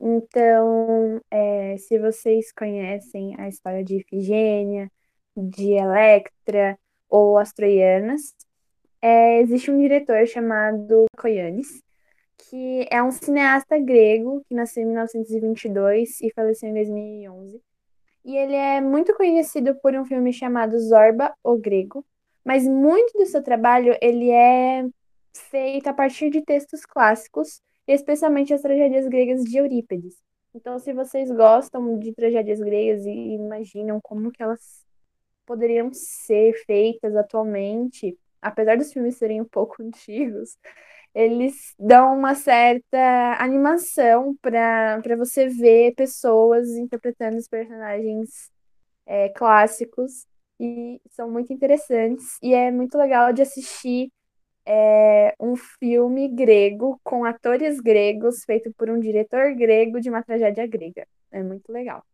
Então, 0.00 1.20
é, 1.30 1.76
se 1.76 1.98
vocês 1.98 2.50
conhecem 2.52 3.38
a 3.38 3.48
história 3.48 3.84
de 3.84 3.96
Ifigênia, 3.96 4.90
de 5.36 5.72
Electra 5.72 6.78
ou 7.10 7.36
as 7.36 7.52
Troianas, 7.52 8.34
é, 9.02 9.40
existe 9.42 9.70
um 9.70 9.78
diretor 9.78 10.26
chamado 10.26 11.04
Koyanis, 11.18 11.82
que 12.38 12.86
é 12.90 13.02
um 13.02 13.10
cineasta 13.10 13.78
grego 13.78 14.42
que 14.48 14.54
nasceu 14.54 14.82
em 14.82 14.86
1922 14.86 16.22
e 16.22 16.32
faleceu 16.32 16.70
em 16.70 16.74
2011. 16.74 17.65
E 18.26 18.36
ele 18.36 18.56
é 18.56 18.80
muito 18.80 19.14
conhecido 19.14 19.76
por 19.76 19.94
um 19.94 20.04
filme 20.04 20.32
chamado 20.32 20.76
Zorba, 20.80 21.32
o 21.44 21.56
Grego, 21.56 22.04
mas 22.44 22.64
muito 22.66 23.16
do 23.16 23.24
seu 23.24 23.40
trabalho 23.40 23.96
ele 24.02 24.32
é 24.32 24.84
feito 25.32 25.86
a 25.86 25.94
partir 25.94 26.28
de 26.30 26.42
textos 26.42 26.84
clássicos, 26.84 27.60
especialmente 27.86 28.52
as 28.52 28.60
tragédias 28.60 29.06
gregas 29.06 29.44
de 29.44 29.58
Eurípides. 29.58 30.16
Então, 30.52 30.76
se 30.80 30.92
vocês 30.92 31.30
gostam 31.30 32.00
de 32.00 32.12
tragédias 32.12 32.58
gregas 32.58 33.06
e 33.06 33.10
imaginam 33.10 34.00
como 34.00 34.32
que 34.32 34.42
elas 34.42 34.84
poderiam 35.46 35.92
ser 35.92 36.52
feitas 36.64 37.14
atualmente, 37.14 38.18
apesar 38.42 38.76
dos 38.76 38.92
filmes 38.92 39.16
serem 39.16 39.40
um 39.40 39.44
pouco 39.44 39.76
antigos, 39.84 40.58
eles 41.16 41.74
dão 41.78 42.14
uma 42.14 42.34
certa 42.34 43.38
animação 43.38 44.36
para 44.42 45.16
você 45.16 45.48
ver 45.48 45.94
pessoas 45.94 46.68
interpretando 46.76 47.38
os 47.38 47.48
personagens 47.48 48.50
é, 49.06 49.30
clássicos 49.30 50.26
e 50.60 51.00
são 51.12 51.30
muito 51.30 51.54
interessantes 51.54 52.36
e 52.42 52.52
é 52.52 52.70
muito 52.70 52.98
legal 52.98 53.32
de 53.32 53.40
assistir 53.40 54.12
é, 54.66 55.34
um 55.40 55.56
filme 55.56 56.28
grego 56.28 57.00
com 57.02 57.24
atores 57.24 57.80
gregos 57.80 58.44
feito 58.44 58.70
por 58.76 58.90
um 58.90 59.00
diretor 59.00 59.54
grego 59.54 59.98
de 59.98 60.10
uma 60.10 60.22
tragédia 60.22 60.66
grega. 60.66 61.06
É 61.32 61.42
muito 61.42 61.72
legal. 61.72 62.04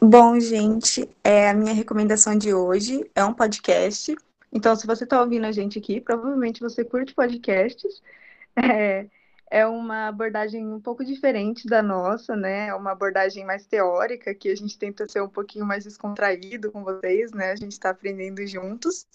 Bom, 0.00 0.40
gente, 0.40 1.08
é 1.22 1.50
a 1.50 1.54
minha 1.54 1.72
recomendação 1.72 2.36
de 2.36 2.52
hoje 2.52 3.08
é 3.14 3.24
um 3.24 3.32
podcast 3.32 4.16
então, 4.56 4.74
se 4.74 4.86
você 4.86 5.04
está 5.04 5.20
ouvindo 5.20 5.44
a 5.44 5.52
gente 5.52 5.78
aqui, 5.78 6.00
provavelmente 6.00 6.60
você 6.60 6.82
curte 6.82 7.14
podcasts. 7.14 8.02
É, 8.58 9.06
é 9.50 9.66
uma 9.66 10.08
abordagem 10.08 10.66
um 10.66 10.80
pouco 10.80 11.04
diferente 11.04 11.66
da 11.66 11.82
nossa, 11.82 12.34
né? 12.34 12.68
É 12.68 12.74
uma 12.74 12.92
abordagem 12.92 13.44
mais 13.44 13.66
teórica, 13.66 14.34
que 14.34 14.48
a 14.48 14.56
gente 14.56 14.78
tenta 14.78 15.06
ser 15.06 15.22
um 15.22 15.28
pouquinho 15.28 15.66
mais 15.66 15.84
descontraído 15.84 16.72
com 16.72 16.82
vocês, 16.82 17.32
né? 17.32 17.52
A 17.52 17.56
gente 17.56 17.72
está 17.72 17.90
aprendendo 17.90 18.46
juntos. 18.46 19.06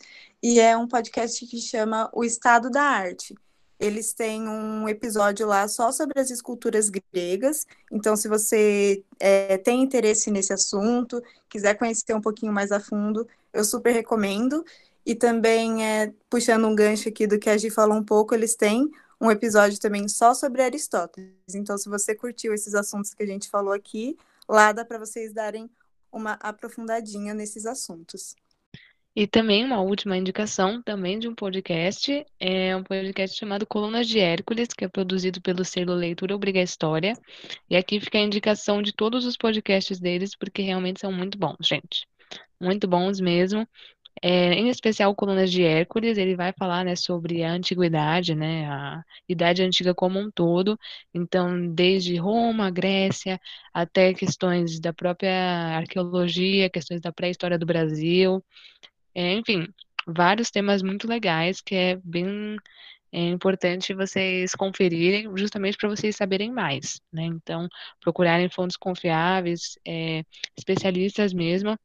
E 0.43 0.59
é 0.59 0.77
um 0.77 0.87
podcast 0.87 1.43
que 1.47 1.57
chama 1.57 2.07
O 2.13 2.23
Estado 2.23 2.69
da 2.69 2.83
Arte. 2.83 3.33
Eles 3.79 4.13
têm 4.13 4.47
um 4.47 4.87
episódio 4.87 5.47
lá 5.47 5.67
só 5.67 5.91
sobre 5.91 6.19
as 6.19 6.29
esculturas 6.29 6.87
gregas. 7.11 7.65
Então, 7.91 8.15
se 8.15 8.27
você 8.27 9.03
é, 9.19 9.57
tem 9.57 9.81
interesse 9.81 10.29
nesse 10.29 10.53
assunto, 10.53 11.19
quiser 11.49 11.73
conhecer 11.73 12.13
um 12.13 12.21
pouquinho 12.21 12.53
mais 12.53 12.71
a 12.71 12.79
fundo, 12.79 13.27
eu 13.51 13.65
super 13.65 13.91
recomendo. 13.91 14.63
E 15.05 15.15
também, 15.15 15.85
é, 15.85 16.13
puxando 16.29 16.67
um 16.67 16.75
gancho 16.75 17.09
aqui 17.09 17.25
do 17.25 17.39
que 17.39 17.49
a 17.49 17.57
Gi 17.57 17.69
falou 17.69 17.97
um 17.97 18.03
pouco, 18.03 18.35
eles 18.35 18.55
têm 18.55 18.89
um 19.19 19.29
episódio 19.29 19.79
também 19.79 20.07
só 20.07 20.33
sobre 20.33 20.61
Aristóteles. 20.61 21.53
Então, 21.53 21.77
se 21.77 21.89
você 21.89 22.15
curtiu 22.15 22.53
esses 22.53 22.73
assuntos 22.73 23.13
que 23.13 23.23
a 23.23 23.27
gente 23.27 23.49
falou 23.49 23.73
aqui, 23.73 24.17
lá 24.47 24.71
dá 24.71 24.83
para 24.83 24.97
vocês 24.99 25.33
darem 25.33 25.69
uma 26.11 26.33
aprofundadinha 26.33 27.33
nesses 27.33 27.65
assuntos. 27.65 28.35
E 29.13 29.27
também 29.27 29.65
uma 29.65 29.81
última 29.81 30.15
indicação 30.15 30.81
também 30.81 31.19
de 31.19 31.27
um 31.27 31.35
podcast, 31.35 32.25
é 32.39 32.73
um 32.75 32.83
podcast 32.83 33.37
chamado 33.37 33.67
Colunas 33.67 34.07
de 34.07 34.19
Hércules, 34.19 34.69
que 34.69 34.85
é 34.85 34.87
produzido 34.87 35.41
pelo 35.41 35.65
selo 35.65 35.93
Leitura 35.93 36.33
Obriga 36.33 36.61
História. 36.61 37.13
E 37.69 37.75
aqui 37.75 37.99
fica 37.99 38.17
a 38.17 38.21
indicação 38.21 38.81
de 38.81 38.93
todos 38.93 39.25
os 39.25 39.35
podcasts 39.35 39.99
deles, 39.99 40.33
porque 40.33 40.61
realmente 40.61 41.01
são 41.01 41.11
muito 41.11 41.37
bons, 41.37 41.57
gente. 41.61 42.07
Muito 42.59 42.87
bons 42.87 43.19
mesmo. 43.19 43.67
É, 44.23 44.53
em 44.53 44.69
especial, 44.69 45.15
Colunas 45.15 45.51
de 45.51 45.63
Hércules, 45.63 46.17
ele 46.17 46.35
vai 46.35 46.53
falar, 46.53 46.85
né, 46.85 46.95
sobre 46.95 47.43
a 47.43 47.51
antiguidade, 47.51 48.35
né, 48.35 48.67
a 48.69 49.03
idade 49.27 49.63
antiga 49.63 49.95
como 49.95 50.19
um 50.19 50.29
todo. 50.29 50.77
Então, 51.13 51.73
desde 51.73 52.15
Roma, 52.17 52.69
Grécia, 52.69 53.39
até 53.73 54.13
questões 54.13 54.79
da 54.79 54.93
própria 54.93 55.33
arqueologia, 55.77 56.69
questões 56.69 57.01
da 57.01 57.11
pré-história 57.11 57.57
do 57.57 57.65
Brasil, 57.65 58.43
é, 59.15 59.33
enfim, 59.33 59.67
vários 60.07 60.51
temas 60.51 60.81
muito 60.83 61.07
legais 61.07 61.61
que 61.61 61.75
é 61.75 61.95
bem 62.03 62.57
é 63.11 63.27
importante 63.29 63.93
vocês 63.93 64.55
conferirem, 64.55 65.29
justamente 65.35 65.77
para 65.77 65.89
vocês 65.89 66.15
saberem 66.15 66.49
mais, 66.51 67.01
né? 67.11 67.23
Então, 67.25 67.67
procurarem 67.99 68.49
fontes 68.49 68.77
confiáveis, 68.77 69.77
é, 69.85 70.23
especialistas 70.57 71.33
mesmo, 71.33 71.77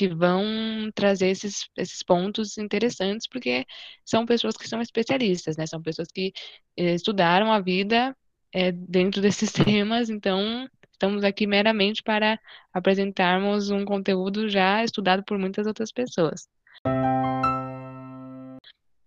que 0.00 0.08
vão 0.08 0.90
trazer 0.94 1.28
esses, 1.28 1.68
esses 1.76 2.02
pontos 2.02 2.56
interessantes, 2.56 3.28
porque 3.28 3.66
são 4.02 4.24
pessoas 4.24 4.56
que 4.56 4.66
são 4.66 4.80
especialistas, 4.80 5.58
né? 5.58 5.66
São 5.66 5.82
pessoas 5.82 6.08
que 6.08 6.32
eh, 6.74 6.94
estudaram 6.94 7.52
a 7.52 7.60
vida 7.60 8.16
eh, 8.50 8.72
dentro 8.72 9.20
desses 9.20 9.52
temas, 9.52 10.08
então 10.08 10.66
estamos 10.90 11.22
aqui 11.22 11.46
meramente 11.46 12.02
para 12.02 12.40
apresentarmos 12.72 13.68
um 13.68 13.84
conteúdo 13.84 14.48
já 14.48 14.82
estudado 14.82 15.22
por 15.22 15.38
muitas 15.38 15.66
outras 15.66 15.92
pessoas. 15.92 16.48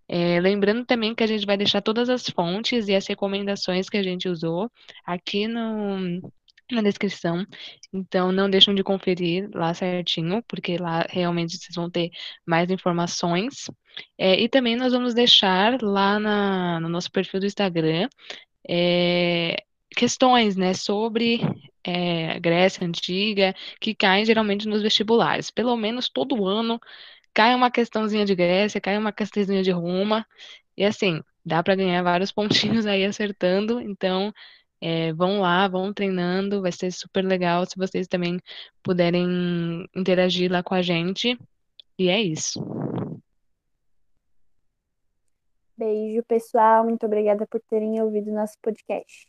É, 0.08 0.39
lembrando 0.39 0.86
também 0.86 1.15
que 1.15 1.23
a 1.23 1.27
gente 1.27 1.47
vai 1.47 1.58
deixar 1.58 1.82
todas 1.82 2.08
as 2.08 2.29
fontes 2.29 2.88
e 2.88 2.93
as 2.93 3.08
recomendações 3.08 3.89
que 3.89 3.97
a 3.97 4.03
gente 4.03 4.29
usou 4.29 4.69
aqui 5.03 5.47
no, 5.47 6.21
na 6.73 6.81
descrição. 6.81 7.45
Então, 7.91 8.31
não 8.31 8.49
deixem 8.49 8.75
de 8.75 8.83
conferir 8.83 9.49
lá 9.53 9.73
certinho, 9.73 10.43
porque 10.47 10.77
lá 10.77 11.05
realmente 11.09 11.57
vocês 11.57 11.75
vão 11.75 11.89
ter 11.89 12.12
mais 12.45 12.69
informações. 12.71 13.69
É, 14.17 14.39
e 14.39 14.49
também 14.49 14.75
nós 14.75 14.93
vamos 14.93 15.13
deixar 15.13 15.81
lá 15.81 16.19
na, 16.19 16.79
no 16.79 16.89
nosso 16.89 17.12
perfil 17.12 17.39
do 17.39 17.45
Instagram 17.45 18.09
é, 18.67 19.57
questões 19.95 20.55
né, 20.55 20.73
sobre 20.73 21.41
é, 21.83 22.39
Grécia 22.39 22.86
Antiga, 22.86 23.53
que 23.79 23.93
caem 23.95 24.25
geralmente 24.25 24.67
nos 24.67 24.81
vestibulares. 24.81 25.51
Pelo 25.51 25.75
menos 25.77 26.09
todo 26.09 26.45
ano 26.47 26.79
cai 27.33 27.55
uma 27.55 27.71
questãozinha 27.71 28.25
de 28.25 28.36
Grécia, 28.36 28.81
cai 28.81 28.97
uma 28.97 29.12
questãozinha 29.12 29.63
de 29.63 29.71
Roma. 29.71 30.25
E 30.77 30.83
assim, 30.86 31.21
dá 31.45 31.62
para 31.63 31.75
ganhar 31.75 32.01
vários 32.03 32.31
pontinhos 32.31 32.86
aí 32.86 33.05
acertando. 33.05 33.79
Então, 33.81 34.33
é, 34.83 35.13
vão 35.13 35.39
lá, 35.39 35.65
vão 35.65 35.93
treinando, 35.93 36.61
vai 36.61 36.71
ser 36.73 36.91
super 36.91 37.23
legal 37.23 37.65
se 37.65 37.77
vocês 37.77 38.05
também 38.05 38.37
puderem 38.83 39.87
interagir 39.95 40.51
lá 40.51 40.61
com 40.61 40.75
a 40.75 40.81
gente. 40.81 41.39
E 41.97 42.09
é 42.09 42.21
isso. 42.21 42.61
Beijo, 45.77 46.21
pessoal. 46.23 46.83
Muito 46.83 47.05
obrigada 47.05 47.47
por 47.47 47.61
terem 47.61 48.01
ouvido 48.01 48.29
nosso 48.29 48.57
podcast. 48.61 49.25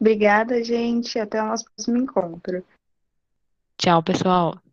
Obrigada, 0.00 0.64
gente. 0.64 1.18
Até 1.18 1.42
o 1.42 1.46
nosso 1.46 1.66
próximo 1.66 1.98
encontro. 1.98 2.64
Tchau, 3.76 4.02
pessoal. 4.02 4.67